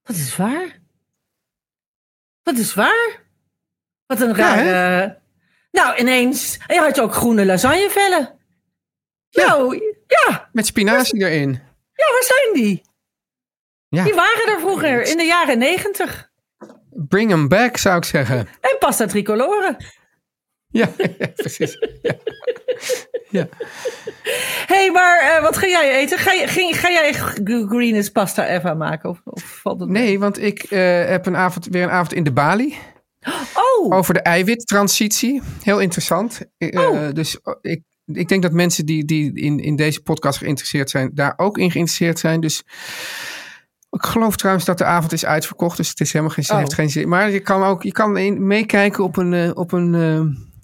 [0.03, 0.81] Dat is waar.
[2.43, 3.25] Dat is waar.
[4.07, 5.19] Wat een Ja, rare...
[5.71, 6.59] nou, ineens.
[6.67, 8.35] En je had je ook groene lasagnevellen.
[9.37, 9.47] Ja.
[9.47, 10.49] Nou, ja.
[10.53, 11.51] Met spinazie erin.
[11.93, 12.83] Ja, waar zijn die?
[13.89, 14.05] Ja.
[14.05, 16.31] Die waren er vroeger, in de jaren negentig.
[16.91, 18.39] Bring them back, zou ik zeggen.
[18.61, 19.77] En pasta tricolore.
[20.69, 20.89] Ja,
[21.37, 21.79] precies.
[23.29, 23.49] Ja.
[24.67, 26.19] hey, maar eh, wat ga jij eten?
[26.19, 27.13] Ga, je, ging, ga jij
[27.69, 29.11] greenest pasta Eva maken?
[29.11, 32.25] Of, of valt het Nee, want ik eh, heb een avond, weer een avond in
[32.25, 32.77] de Bali.
[33.55, 35.43] Oh, Over de eiwittransitie.
[35.63, 36.41] Heel interessant.
[36.59, 37.13] Eh, Oh.
[37.13, 41.11] dus oh, ik, ik denk dat mensen die, die in, in deze podcast geïnteresseerd zijn,
[41.15, 42.41] daar ook in geïnteresseerd zijn.
[42.41, 42.63] Dus
[43.91, 45.77] ik geloof trouwens dat de avond is uitverkocht.
[45.77, 46.59] Dus het is helemaal geen, Oh.
[46.59, 47.09] heeft geen zin.
[47.09, 50.19] Maar je kan ook je kan in- meekijken op een, eh, op een eh,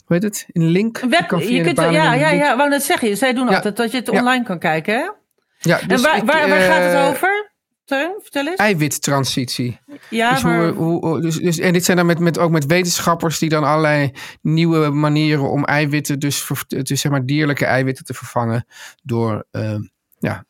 [0.06, 0.46] hoe heet het?
[0.52, 0.98] Een link.
[1.00, 3.16] een web, je kunt, ja, ja, link- ja, wou net zeggen.
[3.16, 3.54] Zij doen Ja.
[3.54, 4.18] altijd dat je het Ja.
[4.18, 5.10] online kan kijken, hè?
[5.58, 7.51] Ja, En dus waar, ik, waar, waar eh, gaat het over?
[7.84, 8.56] Teun, vertel eens.
[8.56, 9.80] Eiwittransitie.
[10.10, 10.68] Ja, dus maar...
[10.68, 14.12] hoe, dus, dus, en dit zijn dan met, met, ook met wetenschappers die dan allerlei
[14.42, 18.66] nieuwe manieren om eiwitten, dus, dus zeg maar dierlijke eiwitten te vervangen
[19.02, 19.76] door eh,
[20.18, 20.44] ja,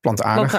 [0.00, 0.54] plantaardig.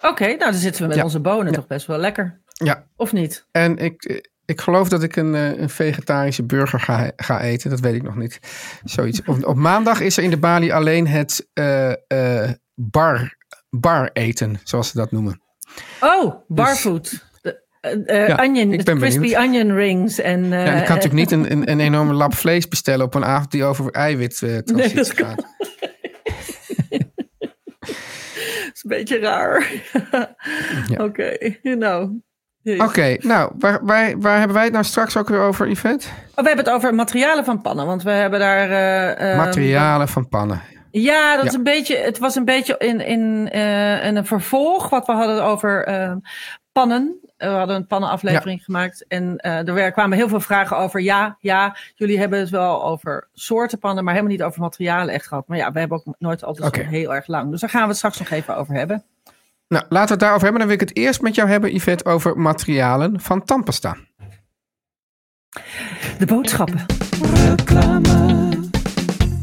[0.00, 1.02] Oké, nou dan zitten we met Ja.
[1.02, 1.52] onze bonen Ja.
[1.52, 2.40] toch best wel lekker.
[2.52, 3.46] Ja, Of niet?
[3.50, 7.70] en ik, ik geloof dat ik een, eh, een vegetarische burger ga, ga eten.
[7.70, 8.40] Dat weet ik nog niet.
[8.84, 9.22] Zoiets.
[9.24, 11.92] Op, op maandag is er in de Bali alleen het eh,
[12.44, 13.36] eh, bar,
[13.80, 15.40] bar eten, zoals ze dat noemen.
[16.00, 17.24] Oh, barfood.
[17.42, 19.38] De, eh, eh, Ja, onion, ik ben crispy benieuwd.
[19.42, 20.18] onion rings.
[20.20, 23.06] En, eh, Ja, en ik kan natuurlijk niet een, een, een enorme lap vlees bestellen
[23.06, 25.44] op een avond die over eiwit eh, Nee, dat gaat.
[28.66, 29.66] Dat is een beetje raar.
[30.88, 31.04] Ja.
[31.04, 32.20] Oké, nou.
[32.78, 36.06] Oké, nou, waar, waar, waar hebben wij het nou straks ook weer over, Yvette?
[36.08, 38.70] Oh, we hebben het over materialen van pannen, want we hebben daar...
[38.70, 40.62] eh, eh, Materialen van pannen.
[41.02, 41.48] Ja, dat Ja.
[41.50, 41.96] is een beetje.
[41.96, 46.12] Het was een beetje in, in, eh, in een vervolg wat we hadden over eh,
[46.72, 47.20] pannen.
[47.36, 51.00] We hadden een pannenaflevering gemaakt en eh, er kwamen heel veel vragen over.
[51.00, 55.26] Ja, ja, jullie hebben het wel over soorten pannen, maar helemaal niet over materialen echt
[55.26, 55.48] gehad.
[55.48, 57.50] Maar ja, we hebben ook nooit altijd heel erg lang.
[57.50, 59.04] Dus daar gaan we het straks nog even over hebben.
[59.68, 60.60] Nou, laten we het daarover hebben.
[60.60, 63.96] Dan wil ik het eerst met jou hebben, Yvette, over materialen van tandpasta.
[66.18, 66.86] De boodschappen.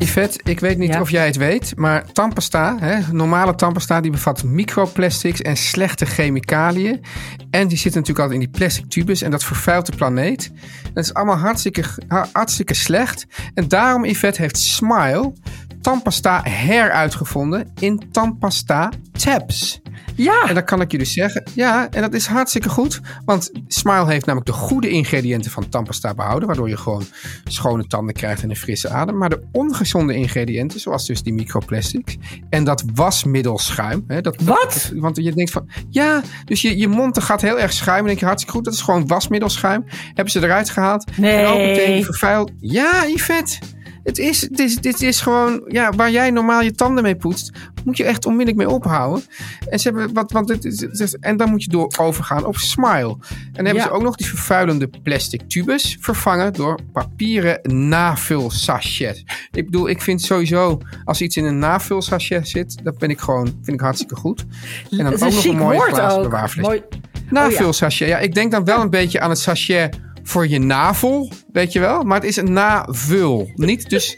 [0.03, 1.01] Yvette, ik weet niet Ja.
[1.01, 7.01] of jij het weet, maar tandpasta, hè, normale tandpasta, die bevat microplastics en slechte chemicaliën.
[7.49, 10.51] En die zitten natuurlijk altijd in die plastic tubes en dat vervuilt de planeet.
[10.93, 13.25] Dat is allemaal hartstikke, ha- hartstikke slecht.
[13.53, 15.33] En daarom, Yvette, heeft Smile
[15.81, 19.81] tandpasta heruitgevonden in tandpasta tabs.
[20.15, 23.01] Ja, En dan kan ik je dus zeggen, ja, en dat is hartstikke goed.
[23.25, 26.47] Want Smile heeft namelijk de goede ingrediënten van tandpasta behouden.
[26.47, 27.03] Waardoor je gewoon
[27.43, 29.17] schone tanden krijgt en een frisse adem.
[29.17, 32.17] Maar de ongezonde ingrediënten, zoals dus die microplastics.
[32.49, 34.03] En dat wasmiddelschuim.
[34.07, 34.61] Hè, dat, Wat?
[34.61, 38.01] dat- want je denkt van, ja, dus je, je mond gaat heel erg schuimen.
[38.03, 39.83] En denk je, hartstikke goed, dat is gewoon wasmiddelschuim.
[40.13, 41.11] Hebben ze eruit gehaald.
[41.21, 42.05] En ook meteen nee.
[42.05, 42.51] vervuild.
[42.59, 43.57] Ja, Yvette.
[44.03, 47.51] Het is, het is, dit is gewoon, ja, waar jij normaal je tanden mee poetst,
[47.83, 49.23] moet je echt onmiddellijk mee ophouden.
[49.69, 53.07] En, ze hebben wat, want het en dan moet je door overgaan op Smile.
[53.09, 53.17] En
[53.53, 53.83] dan hebben Ja.
[53.83, 59.23] ze ook nog die vervuilende plastic tubes vervangen door papieren navulsachets.
[59.51, 63.45] Ik bedoel, ik vind sowieso, als iets in een navulsachet zit, dat ben ik gewoon,
[63.45, 64.45] vind ik hartstikke goed.
[64.91, 66.65] En dan ook een nog een mooie glazen bewaarfles.
[66.65, 66.81] Mooi.
[67.29, 68.07] Navulsachet.
[68.07, 71.79] Ja, ik denk dan wel een beetje aan het sachet voor je navel, weet je
[71.79, 72.03] wel.
[72.03, 73.51] Maar het is een navul.
[73.55, 74.17] Niet dus,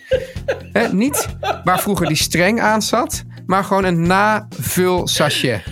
[0.72, 1.28] hè, niet
[1.63, 5.63] waar vroeger die streng aan zat, maar gewoon een navulsachet.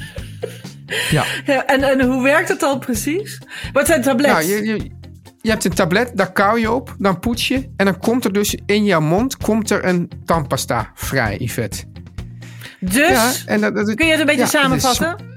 [1.10, 1.24] Ja.
[1.46, 3.42] Ja, en, en hoe werkt het dan precies?
[3.74, 4.48] Wat zijn Nou, tablets?
[4.48, 4.90] je, je,
[5.42, 7.70] je hebt een tablet, daar kauw je op, dan poets je.
[7.78, 11.84] En dan komt er dus in jouw mond komt er een tandpasta vrij, Yvette.
[12.80, 15.32] dus, Ja, en dat, dat- kun je het een beetje ja, het is samenvatten?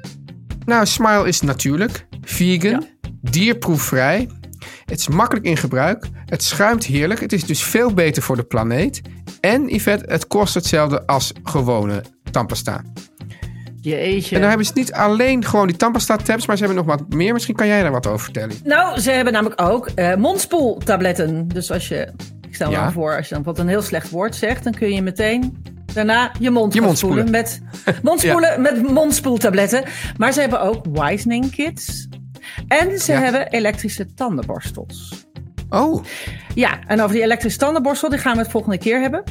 [0.64, 2.86] Nou, Smile is natuurlijk, vegan,
[3.20, 4.28] dierproefvrij.
[4.86, 6.06] Het is makkelijk in gebruik.
[6.26, 7.20] Het schuimt heerlijk.
[7.20, 9.00] Het is dus veel beter voor de planeet.
[9.40, 12.82] En Yvette, het kost hetzelfde als gewone tandpasta.
[13.80, 14.34] Jeetje.
[14.34, 17.12] En dan hebben ze niet alleen gewoon die tandpasta tabs, maar ze hebben nog wat
[17.14, 17.32] meer.
[17.32, 18.56] Misschien kan jij daar wat over vertellen.
[18.64, 21.48] Nou, ze hebben namelijk ook eh, mondspoeltabletten.
[21.48, 22.12] Dus als je,
[22.48, 22.82] ik stel me Ja.
[22.82, 25.62] dan voor, als je dan wat een heel slecht woord zegt, dan kun je meteen
[25.94, 27.42] daarna je mond, Je gaan mond spoelen spoelen.
[27.84, 29.84] met mondspoelen met mondspoeltabletten.
[30.16, 32.08] Maar ze hebben ook whitening kits.
[32.68, 33.20] En ze Ja.
[33.20, 35.26] hebben elektrische tandenborstels.
[35.70, 36.04] Oh,
[36.54, 39.22] Ja, en over die elektrische tandenborstel, die gaan we het volgende keer hebben.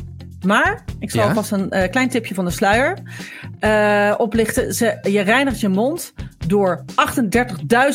[0.45, 1.27] Maar ik zal Ja.
[1.27, 2.97] alvast een eh, klein tipje van de sluier
[3.59, 4.73] eh, oplichten.
[4.73, 6.13] Ze, je reinigt je mond
[6.47, 6.83] door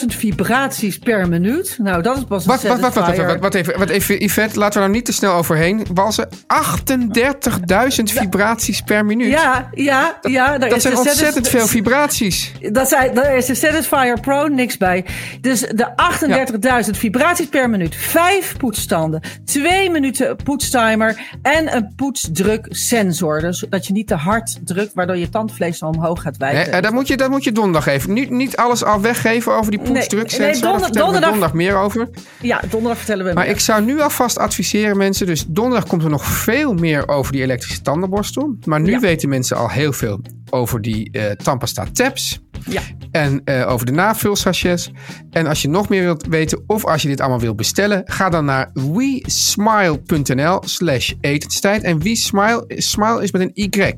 [0.01, 1.77] 38.000 vibraties per minuut.
[1.79, 3.27] Nou, dat is pas een Wat, wat, wat, wat, wat, satisfier.
[3.27, 6.29] wat, wat even, wat even, Yvette, laten we nou niet te snel overheen walsen.
[6.29, 9.31] 38.000 vibraties per minuut.
[9.31, 10.59] Ja, ja, ja.
[10.59, 12.53] dat is zijn ontzettend veel vibraties.
[12.73, 15.05] Dat zijn, daar is de Satisfyer Pro niks bij.
[15.41, 15.89] Dus de
[16.85, 17.95] 38.000 vibraties per minuut.
[17.97, 19.21] Vijf poetsstanden.
[19.45, 21.21] Twee minuten poetstimer.
[21.43, 23.41] En een poetsdruksensor.
[23.41, 26.73] Dus dat je niet te hard drukt, waardoor je tandvlees dan omhoog gaat wijken.
[26.73, 28.13] eh, dat, moet je, dat moet je donderdag even.
[28.13, 30.47] Niet, niet alles al weggeven over die Nee, poetsdruksensor.
[30.53, 32.09] nee, donder- we donderdag- donderdag meer over.
[32.41, 33.53] Ja, donderdag vertellen we Maar meer.
[33.55, 35.27] ik zou nu alvast adviseren mensen.
[35.27, 38.57] Dus donderdag komt er nog veel meer over die elektrische tandenborstel.
[38.65, 38.99] Maar nu Ja.
[39.01, 42.41] weten mensen al heel veel over die eh Tandpasta tabs.
[42.67, 42.83] Ja.
[43.11, 44.91] En eh, over de navulsachets.
[45.31, 48.29] En als je nog meer wilt weten of als je dit allemaal wilt bestellen, ga
[48.29, 51.83] dan naar wesmile.nl slash etenstijd.
[51.83, 53.95] En WeSmile, smile is met een Y.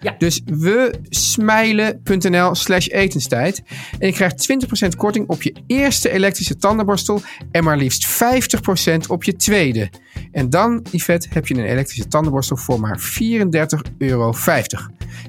[0.00, 0.14] Ja.
[0.18, 3.62] Dus we smijlen.nl slash etenstijd.
[3.98, 4.48] En je krijgt
[4.84, 9.90] 20% korting op je eerste elektrische tandenborstel en maar liefst 50% op je tweede.
[10.32, 14.34] En dan, Yvette, heb je een elektrische tandenborstel voor maar 34,50 euro.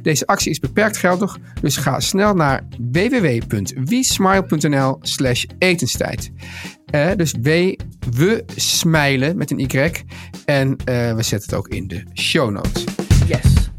[0.01, 6.31] Deze actie is beperkt geldig, dus ga snel naar www.wiesmile.nl slash etenstijd.
[6.85, 7.47] Eh, dus w,
[8.15, 9.91] we smijlen met een Y.
[10.45, 12.83] En eh, we zetten het ook in de show notes.
[13.27, 13.69] Yes.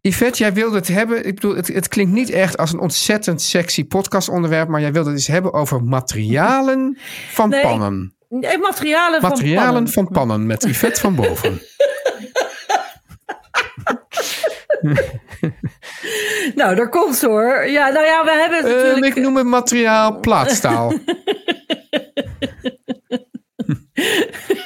[0.00, 1.26] Yvette, jij wilde het hebben.
[1.26, 4.68] Ik bedoel, het, het klinkt niet echt als een ontzettend sexy podcastonderwerp.
[4.68, 6.98] Maar jij wilde het eens hebben over materialen
[7.30, 8.14] van Nee, pannen.
[8.28, 9.92] Nee, materialen, Materialen van pannen.
[9.92, 11.60] van pannen met Yvette van boven.
[16.54, 17.66] Nou, daar komt hoor.
[17.66, 19.16] Ja, nou ja, we hebben het Eh, natuurlijk...
[19.16, 20.92] ik noem het materiaal plaatstaal.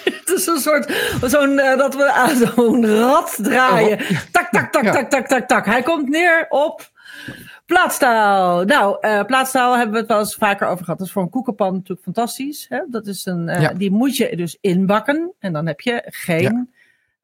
[0.05, 0.93] Het is een soort,
[1.25, 3.99] zo'n, eh, dat we aan zo'n rad draaien.
[4.01, 4.93] Oh, Tak, tak, tak, Ja.
[4.93, 5.67] tak, tak, tak, tak.
[5.67, 6.91] Hij komt neer op
[7.67, 8.65] plaatstaal.
[8.65, 10.99] Nou, eh plaatstaal hebben we het wel eens vaker over gehad.
[10.99, 12.67] Dat is voor een koekenpan natuurlijk fantastisch.
[12.69, 12.81] Hè?
[12.91, 13.73] Dat is een, Ja.
[13.73, 15.33] Die moet je dus inbakken.
[15.39, 16.74] En dan heb je geen...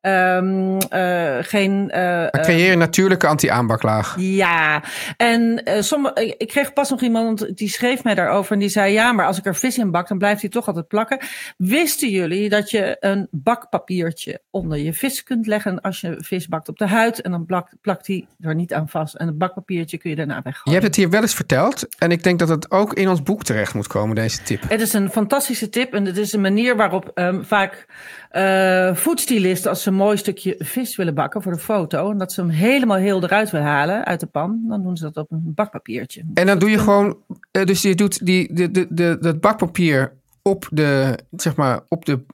[0.01, 4.15] ehm, eh, geen eh, Maar creëer een natuurlijke anti-aanbaklaag.
[4.19, 4.83] ja,
[5.17, 8.93] en eh, sommige, ik- kreeg pas nog iemand die schreef mij daarover en die zei:
[8.93, 11.19] Ja, maar als ik er vis in bak, dan blijft hij toch altijd plakken.
[11.57, 16.69] Wisten jullie dat je een bakpapiertje onder je vis kunt leggen als je vis bakt
[16.69, 19.15] op de huid en dan plakt, plakt hij er niet aan vast?
[19.15, 20.73] En het bakpapiertje kun je daarna Je weggooien.
[20.81, 21.87] hebt het hier wel eens verteld.
[21.99, 24.63] En ik denk dat het ook in ons boek terecht moet komen, deze tip.
[24.69, 27.87] Het is een fantastische tip en het is een manier waarop ehm, vaak
[28.31, 32.33] eh foodstylisten, als ze een mooi stukje vis willen bakken voor de foto, en dat
[32.33, 35.31] ze hem helemaal heel eruit willen halen uit de pan, dan doen ze dat op
[35.31, 36.25] een bakpapiertje.
[36.35, 37.19] En dan doe je gewoon,
[37.51, 42.05] eh, dus je doet die, de, de, de, dat bakpapier op de, zeg maar, op
[42.05, 42.25] de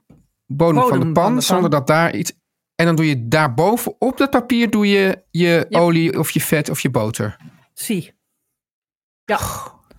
[0.45, 1.41] bodem, van de pan, van de pan.
[1.41, 2.33] zonder dat daar iets.
[2.75, 5.79] En dan doe je daarboven op dat papier doe je je Ja.
[5.79, 7.37] olie of je vet of je boter.
[7.73, 8.13] Zie.
[9.25, 9.39] Ja.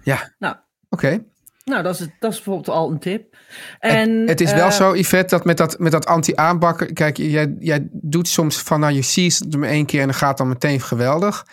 [0.03, 0.35] Ja.
[0.39, 0.57] Nou,
[0.89, 1.25] Oké.
[1.69, 3.37] Nou dat, is, dat is bijvoorbeeld al een tip.
[3.79, 6.93] En, het is wel eh, zo, Yvette, dat met dat, met dat anti-aanbakken.
[6.95, 10.15] Kijk, jij, jij doet soms van, nou, je ziet het maar één keer en dan
[10.17, 11.47] gaat dan meteen geweldig.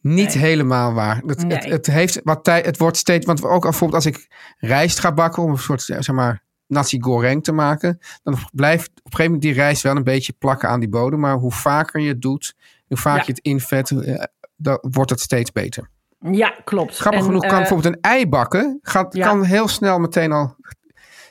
[0.00, 0.42] Niet Nee.
[0.44, 1.16] helemaal waar.
[1.26, 1.72] Het, het, Nee.
[1.72, 4.26] het heeft wat tijd, het wordt steeds, want ook bijvoorbeeld als ik
[4.58, 8.96] rijst ga bakken om een soort, zeg maar, nasi goreng te maken, dan blijft op
[8.96, 11.20] een gegeven moment die rijst wel een beetje plakken aan die bodem.
[11.20, 12.54] Maar hoe vaker je het doet,
[12.86, 13.24] hoe vaker Ja.
[13.26, 14.22] je het invet, eh,
[14.56, 15.90] dan wordt het steeds beter.
[16.20, 16.96] Ja, klopt.
[16.96, 19.26] Grappig En, genoeg kan eh, bijvoorbeeld een ei bakken, gaat, ja.
[19.26, 20.56] kan heel snel meteen al,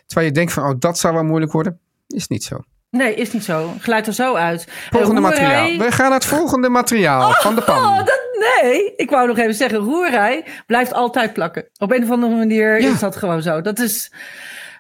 [0.06, 2.58] terwijl je denkt van, oh, dat zou wel moeilijk worden, is niet zo.
[2.90, 3.74] Nee, is niet zo.
[3.80, 4.68] Glijdt er zo uit.
[4.90, 5.86] Volgende Eh, roerij- materiaal.
[5.88, 7.78] We gaan naar het volgende materiaal van de pan.
[7.86, 8.20] Oh, dat,
[8.62, 11.70] nee, ik wou nog even zeggen, roerij blijft altijd plakken.
[11.78, 12.90] Op een of andere manier Ja.
[12.90, 13.62] is dat gewoon zo.
[13.62, 14.12] Dat is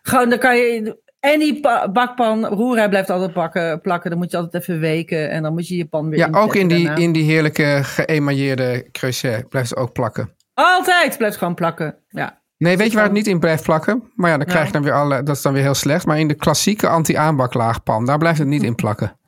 [0.01, 0.97] gewoon, dan kan je...
[1.19, 4.09] En die pa- bakpan, roerij blijft altijd plakken, plakken.
[4.09, 6.55] Dan moet je altijd even weken en dan moet je je pan weer Ja, ook
[6.55, 7.01] in die, daarna.
[7.01, 10.35] in die heerlijke geëmailleerde creuset blijft het ook plakken.
[10.53, 12.41] Altijd blijft gewoon plakken, ja.
[12.57, 14.11] Nee, weet je waar het niet in blijft plakken?
[14.15, 16.05] Maar ja, dan krijg je dan weer alle, dat is dan weer heel slecht.
[16.05, 19.19] Maar in de klassieke anti-aanbaklaagpan, daar blijft het niet in plakken.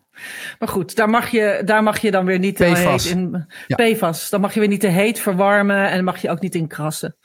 [0.59, 3.03] Maar goed, daar mag je, daar mag je dan weer niet te PFAS.
[3.03, 3.45] heet in.
[3.67, 3.75] Ja.
[3.75, 4.29] PFAS.
[4.29, 6.67] Dan mag je weer niet te heet verwarmen en dan mag je ook niet in
[6.67, 7.15] krassen.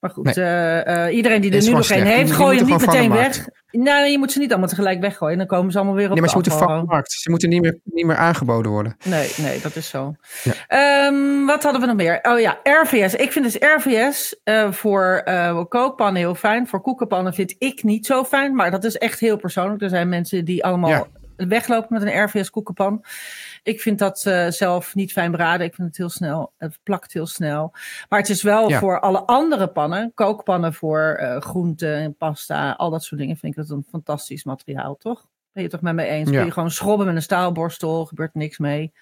[0.00, 0.34] Maar goed, Nee.
[0.34, 3.48] eh, eh, iedereen die er nu nog geen heeft, gooi hem niet meteen weg.
[3.72, 5.38] Nee, je moet ze niet allemaal tegelijk weggooien.
[5.38, 7.12] Dan komen ze allemaal weer op Nee, maar ze moeten van de markt.
[7.12, 8.96] Ze moeten niet meer, niet meer aangeboden worden.
[9.04, 10.14] Nee, nee, dat is zo.
[10.42, 10.52] Ja.
[10.66, 12.18] Ehm, wat hadden we nog meer?
[12.22, 13.14] Oh ja, RVS.
[13.14, 16.66] Ik vind dus RVS eh, voor eh kookpannen heel fijn.
[16.68, 18.54] Voor koekenpannen vind ik niet zo fijn.
[18.54, 19.82] Maar dat is echt heel persoonlijk.
[19.82, 21.06] Er zijn mensen die allemaal Ja.
[21.36, 23.04] weglopen met een RVS koekenpan.
[23.62, 25.66] Ik vind dat eh, zelf niet fijn braden.
[25.66, 26.52] Ik vind het heel snel.
[26.58, 27.72] Het plakt heel snel.
[28.08, 28.78] Maar het is wel Ja.
[28.78, 30.12] voor alle andere pannen.
[30.14, 32.72] Kookpannen voor eh groenten en pasta.
[32.72, 35.20] Al dat soort dingen vind ik het een fantastisch materiaal, toch?
[35.20, 36.28] Ben je het toch met me eens?
[36.30, 36.36] Ja.
[36.36, 38.06] Kun je gewoon schrobben met een staalborstel.
[38.06, 38.92] Gebeurt niks mee.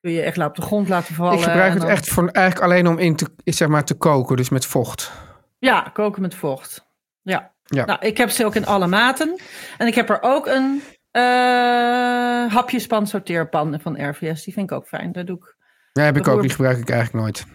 [0.00, 1.38] kun je echt op de grond laten vallen.
[1.38, 4.36] Ik gebruik het dan- echt voor, eigenlijk alleen om in te, zeg maar, te koken,
[4.36, 5.12] dus met vocht.
[5.58, 6.86] Ja, koken met vocht.
[7.22, 7.52] Ja.
[7.64, 7.84] Ja.
[7.84, 9.40] Nou, ik heb ze ook in alle maten.
[9.78, 14.44] En ik heb er ook een eh hapjespan sorteerpan van RVS.
[14.44, 15.12] Die vind ik ook fijn.
[15.12, 15.54] Daar doe ik.
[15.92, 17.46] Ja, heb ik ook, die gebruik ik eigenlijk nooit.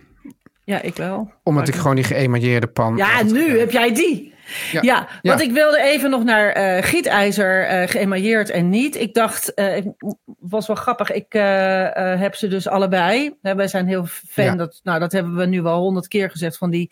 [0.63, 1.31] Ja, ik wel.
[1.43, 2.97] Omdat ik gewoon die geëmailleerde pan...
[2.97, 3.59] Ja, nu gebruik.
[3.59, 4.33] heb jij die.
[4.71, 5.07] Ja, Ja.
[5.21, 8.95] want ik wilde even nog naar eh, gietijzer, eh geëmailleerd en niet.
[8.95, 9.85] Ik dacht, het
[10.39, 11.11] was wel grappig.
[11.11, 11.33] Ik
[12.19, 13.37] heb ze dus allebei.
[13.41, 14.45] Hè, wij zijn heel fan.
[14.45, 14.55] Ja.
[14.55, 16.91] Dat, nou, dat hebben we nu wel honderd keer gezegd van die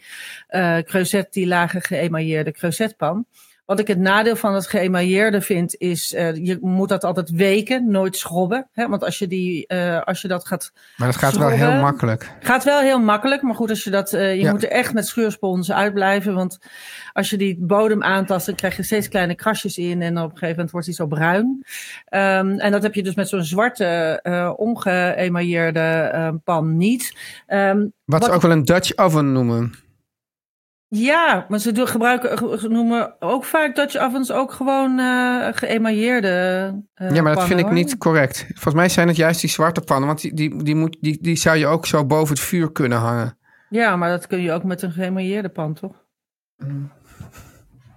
[0.84, 3.26] creuset, die lage geëmailleerde creusetpan.
[3.66, 7.92] Wat ik het nadeel van het geëmailleerde vind, is uh, je moet dat altijd weken,
[7.92, 8.68] nooit schrobben.
[8.72, 8.88] Hè?
[8.88, 10.72] Want als je, die, uh, als je dat gaat.
[10.98, 12.32] Maar dat gaat wel heel makkelijk.
[12.40, 14.14] Gaat wel heel makkelijk, maar goed, als je dat.
[14.14, 14.52] Uh, je Ja.
[14.52, 16.34] moet er echt met schuurspons uitblijven.
[16.34, 16.58] Want
[17.14, 20.02] als je die bodem aantast, dan krijg je steeds kleine krasjes in.
[20.02, 21.66] En op een gegeven moment wordt die zo bruin.
[22.10, 27.18] Um, en dat heb je dus met zo'n zwarte, ongeëmailleerde uh, pan niet.
[27.48, 29.74] Um, Wat, ze ook wel een Dutch oven noemen.
[30.96, 36.28] Ja, maar ze doen- gebruiken, ze noemen ook vaak Dutch ovens ook gewoon uh, geëmailleerde.
[36.96, 38.46] uh, ja, maar dat pannen, vind ik niet correct.
[38.48, 40.08] Volgens mij zijn het juist die zwarte pannen.
[40.08, 42.98] Want die, die, die, moet, die, die zou je ook zo boven het vuur kunnen
[42.98, 43.38] hangen.
[43.70, 46.04] Ja, maar dat kun je ook met een geëmailleerde pan, toch?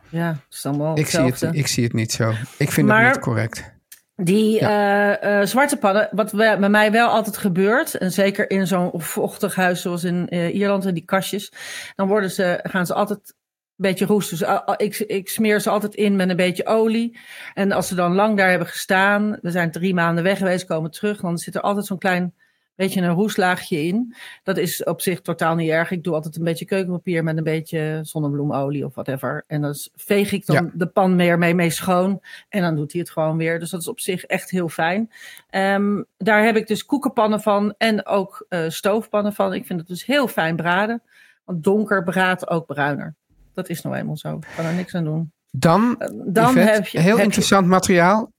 [0.09, 0.97] Ja, dat is dan wel Mm.
[0.97, 2.33] Ik zie, het, ik zie het niet zo.
[2.59, 3.75] Ik vind het niet correct.
[4.17, 8.67] Die eh, eh, zwarte pannen, wat we- bij mij wel altijd gebeurt, en zeker in
[8.67, 11.53] zo'n vochtig huis zoals in eh, Ierland, en die kastjes,
[11.97, 13.35] dan worden ze, gaan ze altijd een
[13.77, 14.31] beetje roest.
[14.31, 14.43] Dus
[14.77, 17.19] ik, ik smeer ze altijd in met een beetje olie.
[17.55, 20.91] En als ze dan lang daar hebben gestaan, we zijn drie maanden weg geweest, komen
[20.91, 22.35] terug, dan zit er altijd zo'n klein
[22.77, 24.15] beetje een roestlaagje in.
[24.43, 25.91] Dat is op zich totaal niet erg.
[25.91, 29.45] Ik doe altijd een beetje keukenpapier met een beetje zonnebloemolie of whatever.
[29.47, 30.71] En dan veeg ik dan Ja.
[30.75, 32.21] de pan meer mee, mee schoon.
[32.49, 33.59] En dan doet hij het gewoon weer.
[33.59, 35.11] Dus dat is op zich echt heel fijn.
[35.51, 39.55] Ehm, daar heb ik dus koekenpannen van en ook eh, stoofpannen van.
[39.55, 41.03] Ik vind het dus heel fijn braden.
[41.45, 43.15] Want donker braadt ook bruiner.
[43.55, 44.37] Dat is nou eenmaal zo.
[44.37, 45.33] Ik kan er niks aan doen.
[45.51, 48.33] Dan, Eh, Dan Yvette, heb je, heel heb je- interessant materiaal.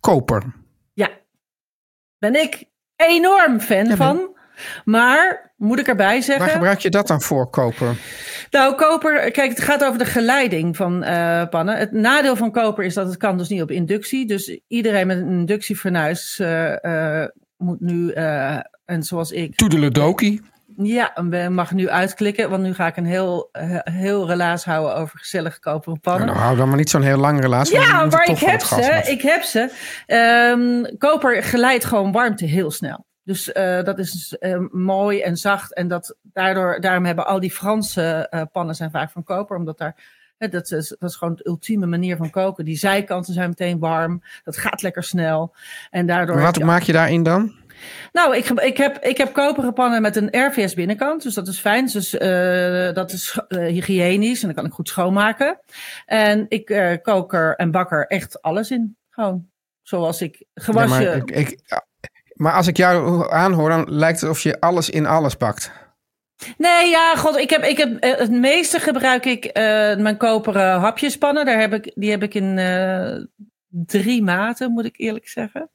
[0.00, 0.42] Koper.
[0.92, 1.10] Ja,
[2.18, 2.64] ben ik
[3.06, 4.36] enorm fan Ja, van.
[4.84, 6.44] Maar moet ik erbij zeggen.
[6.44, 7.96] Waar gebruik je dat dan voor, koper?
[8.50, 11.76] Nou, koper, kijk, het gaat over de geleiding van eh, pannen.
[11.76, 14.26] Het nadeel van koper is dat het kan dus niet op inductie.
[14.26, 20.40] Dus iedereen met een inductiefornuis eh, eh, moet nu, eh, en zoals ik, Toedeledoki.
[20.82, 21.12] Ja,
[21.48, 22.50] mag nu uitklikken.
[22.50, 26.26] Want nu ga ik een heel, eh, heel relaas houden over gezellige koperen pannen.
[26.26, 29.02] Nou, hou dan maar niet zo'n heel lang want Ja, maar ik heb ze.
[29.06, 29.70] Ik heb ze.
[30.98, 33.06] Koper geleidt gewoon warmte heel snel.
[33.24, 35.74] Dus eh, dat is eh, mooi en zacht.
[35.74, 39.56] En dat, daardoor, daarom hebben al die Franse pannen zijn vaak van koper.
[39.56, 39.96] Omdat daar,
[40.38, 42.64] dat, is, dat is gewoon de ultieme manier van koken.
[42.64, 44.22] Die zijkanten zijn meteen warm.
[44.44, 45.54] Dat gaat lekker snel.
[45.90, 47.54] En daardoor Maar wat je- maak je daarin dan?
[48.12, 51.22] Nou, ik, ik, heb, ik heb koperen pannen met een RVS binnenkant.
[51.22, 51.86] Dus dat is fijn.
[51.86, 55.60] Dus eh, dat is eh, hygiënisch en dan kan ik goed schoonmaken.
[56.06, 58.96] En ik eh, kook er en bak er echt alles in.
[59.10, 59.48] Gewoon
[59.82, 60.88] zoals ik Ja, gewasje.
[60.88, 61.60] maar, ik, ik,
[62.34, 65.72] maar als ik jou aanhoor, dan lijkt het of je alles in alles bakt.
[66.56, 69.50] Nee, ja, god, ik heb, ik heb, het meeste gebruik ik
[69.98, 71.46] mijn koperen hapjespannen.
[71.46, 72.58] Daar heb ik, die heb ik in
[73.68, 75.70] drie maten, moet ik eerlijk zeggen.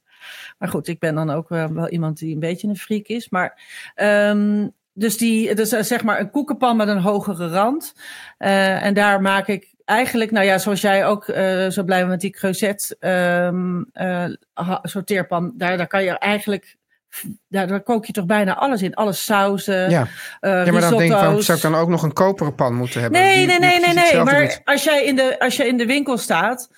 [0.57, 3.29] Maar goed, ik ben dan ook wel, iemand die een beetje een freak is.
[3.29, 3.61] Maar,
[3.95, 7.93] ehm, dus die, dus eh, zeg maar een koekenpan met een hogere rand.
[8.37, 12.21] Eh, en daar maak ik eigenlijk, nou ja, zoals jij ook eh, zo blij met
[12.21, 14.25] die creuset ehm, eh,
[14.81, 15.53] sorteerpan.
[15.55, 16.75] Daar, daar kan je eigenlijk,
[17.47, 18.93] daar, daar kook je toch bijna alles in.
[18.93, 19.89] Alle sauzen.
[19.89, 20.07] Ja,
[20.41, 23.21] ja maar dan denk ik, zou ik dan ook nog een koperen pan moeten hebben?
[23.21, 24.23] Nee, Die- nee, nee, nee, nee.
[24.23, 26.69] Maar als jij, in de, als je in de winkel staat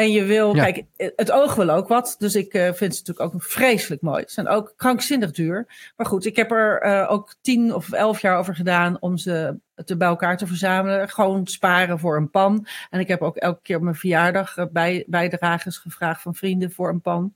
[0.00, 0.54] en je wil.
[0.54, 0.64] Ja.
[0.64, 0.84] Kijk,
[1.16, 2.14] het oog wil ook wat.
[2.18, 4.22] Dus ik eh, vind ze natuurlijk ook vreselijk mooi.
[4.26, 5.92] Ze zijn ook krankzinnig duur.
[5.96, 9.58] Maar goed, ik heb er eh, ook tien of elf jaar over gedaan om ze
[9.84, 11.08] te bij elkaar te verzamelen.
[11.08, 12.66] Gewoon sparen voor een pan.
[12.90, 16.72] En ik heb ook elke keer op mijn verjaardag eh, bij, bijdragers gevraagd van vrienden
[16.72, 17.34] voor een pan.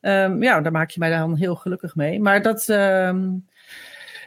[0.00, 2.20] Ehm, ja, daar maak je mij dan heel gelukkig mee.
[2.20, 2.68] Maar dat.
[2.68, 3.28] ehm,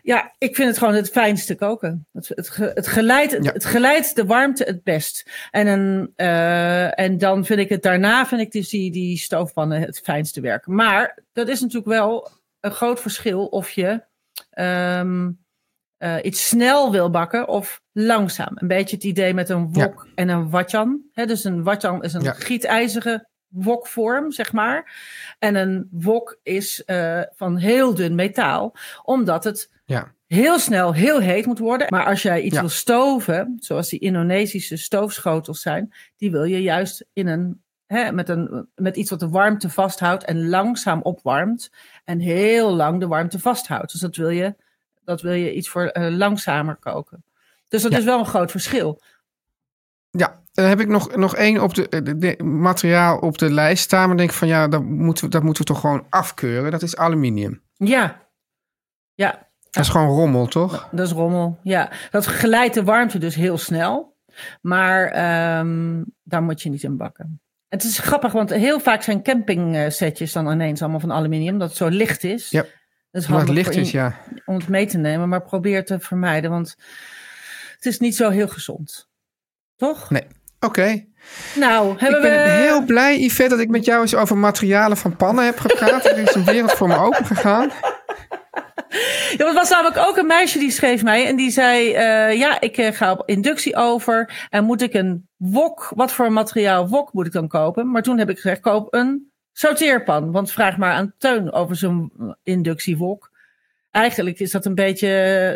[0.08, 2.08] ja, ik vind het gewoon het fijnste koken.
[2.12, 3.52] Het, het, het, geleidt, Ja.
[3.52, 5.32] het geleidt de warmte het best.
[5.52, 9.82] En, een, eh, en dan vind ik het daarna, vind ik dus die, die stoofpannen
[9.82, 10.76] het fijnste werken.
[10.76, 14.04] Maar dat is natuurlijk wel een groot verschil of je
[14.50, 15.32] ehm,
[15.98, 18.52] eh, iets snel wil bakken of langzaam.
[18.56, 21.02] Een beetje het idee met een wok en een watjan.
[21.14, 22.34] Dus een watjan is een Ja.
[22.34, 24.96] gietijzige wokvorm, zeg maar.
[25.40, 30.14] En een wok is eh, van heel dun metaal, omdat het Ja.
[30.26, 31.88] heel snel heel heet moet worden.
[31.90, 32.60] Maar als jij iets Ja.
[32.60, 38.30] wil stoven, zoals die Indonesische stoofschotels zijn, die wil je juist in een hè, met,
[38.30, 41.72] een, met iets wat de warmte vasthoudt en langzaam opwarmt.
[42.04, 43.92] En heel lang de warmte vasthoudt.
[43.92, 44.56] Dus dat wil je,
[45.04, 47.24] dat wil je iets voor eh, langzamer koken.
[47.68, 47.98] Dus dat Ja.
[47.98, 49.02] is wel een groot verschil.
[50.10, 53.84] Ja, dan heb ik nog, nog één op de, de- de- materiaal op de lijst
[53.84, 54.08] staan.
[54.08, 56.72] Maar denk ik van ja, dat moeten, we, dat moeten we toch gewoon afkeuren.
[56.72, 57.62] Dat is aluminium.
[57.74, 58.22] Ja,
[59.14, 60.90] ja, Dat is gewoon rommel, toch?
[60.92, 61.60] dat is rommel.
[61.64, 64.16] Ja, dat geleidt de warmte dus heel snel.
[64.62, 67.42] Maar ehm, daar moet je niet in bakken.
[67.70, 71.58] Het is grappig, want heel vaak zijn campingsetjes dan ineens allemaal van aluminium.
[71.58, 72.50] Dat het zo licht is.
[72.50, 72.66] Ja.
[73.12, 74.16] Dat is het licht is, ja.
[74.46, 75.30] om het mee te nemen.
[75.30, 76.76] Maar probeer te vermijden, want
[77.76, 79.10] het is niet zo heel gezond.
[79.76, 80.10] Toch?
[80.10, 80.28] Nee.
[80.60, 81.06] Oké.
[81.56, 82.50] Nou, hebben Ik ben we...
[82.50, 86.06] heel blij, Yvette, dat ik met jou eens over materialen van pannen heb gepraat.
[86.06, 87.72] er is een wereld voor me open gegaan.
[89.38, 92.62] Ja, er was namelijk ook een meisje die schreef mij en die zei: eh, Ja,
[92.62, 94.48] ik eh, ga op inductie over.
[94.50, 97.92] En moet ik een wok, wat voor materiaal wok moet ik dan kopen?
[97.92, 100.32] Maar toen heb ik gezegd: Koop een sauteerpan.
[100.32, 102.12] Want vraag maar aan Teun over zo'n
[102.44, 103.32] inductiewok.
[103.92, 105.08] Eigenlijk is dat een beetje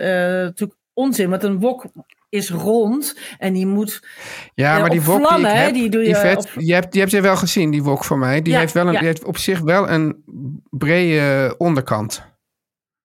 [0.01, 1.85] eh, natuurlijk onzin, want een wok
[2.29, 4.07] is rond en die moet.
[4.53, 6.73] Ja, maar die wok die vlammen, ik hè, heb, die doe je Yvette, op- je
[6.73, 8.41] hebt, die hebt je wel gezien, die wok van mij.
[8.41, 8.99] Die, Ja, heeft wel een, ja.
[8.99, 10.23] die heeft op zich wel een
[10.69, 12.29] brede onderkant.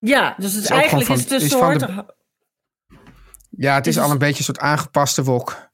[0.08, 1.86] Ja, dus het Is eigenlijk is het een is soort.
[3.50, 5.64] Ja, het is Is al een beetje een soort aangepaste wok.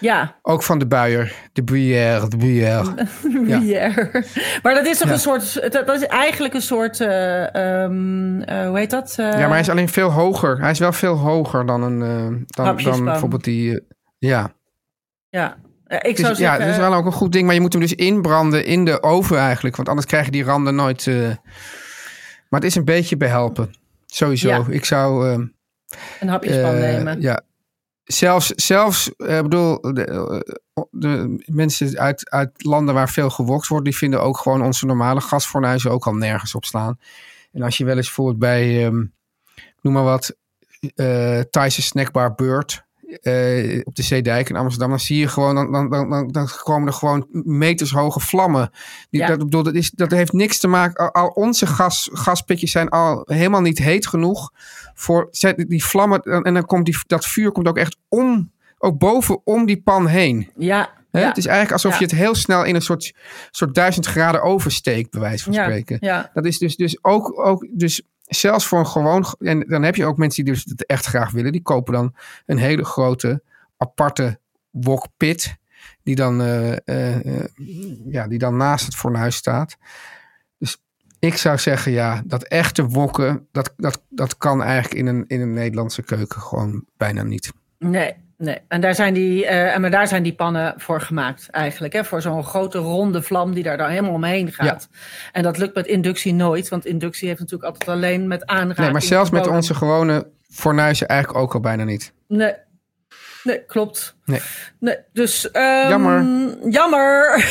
[0.00, 1.34] Ja, Ook van de buier.
[1.52, 2.94] De Bruyère, de Bruyère.
[3.46, 3.60] Ja.
[3.90, 4.24] Gruyère.
[4.62, 5.14] Maar dat is toch Ja.
[5.14, 5.72] een soort.
[5.72, 7.00] Dat, dat is eigenlijk een soort.
[7.00, 9.14] eh, ehm, eh, hoe heet dat?
[9.18, 10.60] Eh, Ja, maar hij is alleen veel hoger.
[10.60, 11.98] Hij is wel veel hoger dan een...
[12.46, 13.80] dan, dan bijvoorbeeld die...
[14.18, 14.52] ja.
[15.28, 15.56] Ja,
[15.86, 16.60] ik Dus, zou ja, zeggen.
[16.60, 17.44] het is wel ook een goed ding.
[17.46, 19.76] Maar je moet hem dus inbranden in de oven eigenlijk.
[19.76, 21.10] Want anders krijg je die randen nooit...
[22.54, 23.74] Maar het is een beetje behelpen.
[24.06, 24.48] Sowieso.
[24.48, 24.64] Ja.
[24.68, 25.28] Ik zou...
[25.30, 25.46] ehm,
[26.20, 27.20] een hapjespan Eh, nemen.
[27.20, 27.40] Ja.
[28.04, 33.84] Zelfs, zelfs eh, bedoel, de, eh, de mensen uit, uit landen waar veel gewokt wordt,
[33.84, 36.98] die vinden ook gewoon onze normale gasfornuizen ook al nergens op slaan.
[37.52, 39.04] En als je wel eens bijvoorbeeld bij, ehm,
[39.80, 40.36] noem maar wat,
[41.50, 42.83] Thaise snackbar Beurt
[43.22, 46.88] eh, op de Zeedijk in Amsterdam, dan zie je gewoon, dan, dan, dan, dan, komen
[46.88, 48.70] er gewoon metershoge vlammen.
[49.10, 49.26] Die, Ja.
[49.26, 52.88] dat, bedoel, dat, is, dat heeft niks te maken, al, al onze gas, gaspitjes zijn
[52.88, 54.50] al helemaal niet heet genoeg
[54.94, 59.40] voor die vlammen, en dan komt die, dat vuur komt ook echt om, ook boven
[59.44, 60.50] om die pan heen.
[60.56, 61.20] Ja, Hè?
[61.20, 61.98] ja, Het is eigenlijk alsof Ja.
[61.98, 63.14] je het heel snel in een soort,
[63.50, 65.96] soort duizend graden oversteekt, bij wijze van spreken.
[66.00, 69.96] ja, Dat is dus, dus ook, ook dus zelfs voor een gewoon, en dan heb
[69.96, 72.14] je ook mensen die dus het echt graag willen, die kopen dan
[72.46, 73.42] een hele grote
[73.76, 75.56] aparte wokpit,
[76.02, 77.48] die dan, eh, eh, eh,
[78.06, 79.76] ja, die dan naast het fornuis staat.
[80.58, 80.82] Dus
[81.18, 85.40] ik zou zeggen, ja, dat echte wokken, dat, dat, dat kan eigenlijk in een, in
[85.40, 87.52] een Nederlandse keuken gewoon bijna niet.
[87.78, 88.58] nee, nee.
[88.68, 91.92] En daar zijn die, en maar daar zijn die pannen voor gemaakt eigenlijk.
[91.92, 92.04] Hè?
[92.04, 94.88] Voor zo'n grote ronde vlam die daar dan helemaal omheen gaat.
[95.32, 98.78] En dat lukt met inductie nooit, want inductie heeft natuurlijk altijd alleen met aanraking.
[98.78, 102.12] Nee, maar zelfs met onze gewone fornuizen eigenlijk ook al bijna niet.
[102.28, 102.54] Nee.
[103.42, 104.16] Nee, klopt.
[104.24, 104.40] Nee.
[104.80, 105.50] Nee, dus...
[105.50, 106.24] ehm, Jammer.
[106.70, 107.26] Jammer.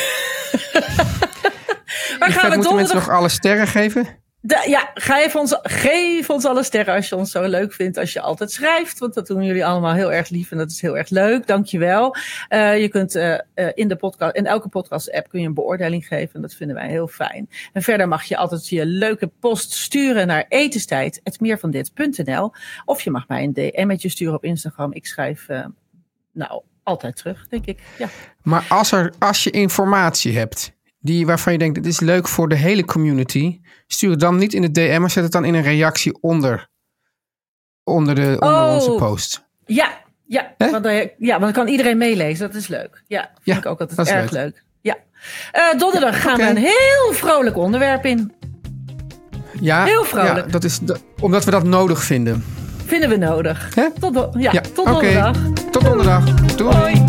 [2.18, 2.94] Waar gaan we moeten mensen donderdag...
[2.94, 4.06] nog alle sterren geven?
[4.46, 7.98] Ja, geef ons, geef ons alle sterren als je ons zo leuk vindt.
[7.98, 8.98] Als je altijd schrijft.
[8.98, 10.50] Want dat doen jullie allemaal heel erg lief.
[10.50, 11.46] En dat is heel erg leuk.
[11.46, 12.16] Dankjewel.
[12.48, 15.54] Uh, je kunt uh, uh, in, de podcast, in elke podcast app kun je een
[15.54, 16.34] beoordeling geven.
[16.34, 17.48] En dat vinden wij heel fijn.
[17.72, 22.52] En verder mag je altijd je leuke post sturen naar etenstijd.meervandit.nl
[22.84, 24.92] Of je mag mij een DM'tje sturen op Instagram.
[24.92, 25.46] Ik schrijf
[26.32, 27.82] nou altijd terug, denk ik.
[27.98, 28.08] Ja.
[28.42, 30.73] Maar als, er, als je informatie hebt
[31.04, 33.60] die, waarvan je denkt, dit is leuk voor de hele community.
[33.86, 36.68] Stuur het dan niet in de DM, maar zet het dan in een reactie onder,
[37.82, 39.44] onder, de, onder oh, onze post.
[39.66, 42.46] Ja, ja want, dan, ja, want dan kan iedereen meelezen.
[42.46, 43.02] Dat is leuk.
[43.06, 44.42] Ja, vind ja, ik ook altijd erg leuk.
[44.42, 44.62] leuk.
[44.80, 44.96] Ja.
[45.54, 46.44] Uh, donderdag gaan okay.
[46.44, 48.32] we een heel vrolijk onderwerp in.
[49.60, 50.36] Ja, heel vrolijk.
[50.36, 52.44] Ja, dat is de, omdat we dat nodig vinden.
[52.86, 53.68] Vinden we nodig.
[54.00, 54.92] Tot, do ja, tot okay.
[54.92, 55.36] donderdag.
[55.70, 56.24] Tot donderdag.
[56.56, 57.03] Doei.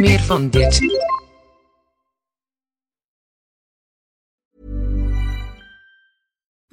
[0.00, 0.80] Meer van dit.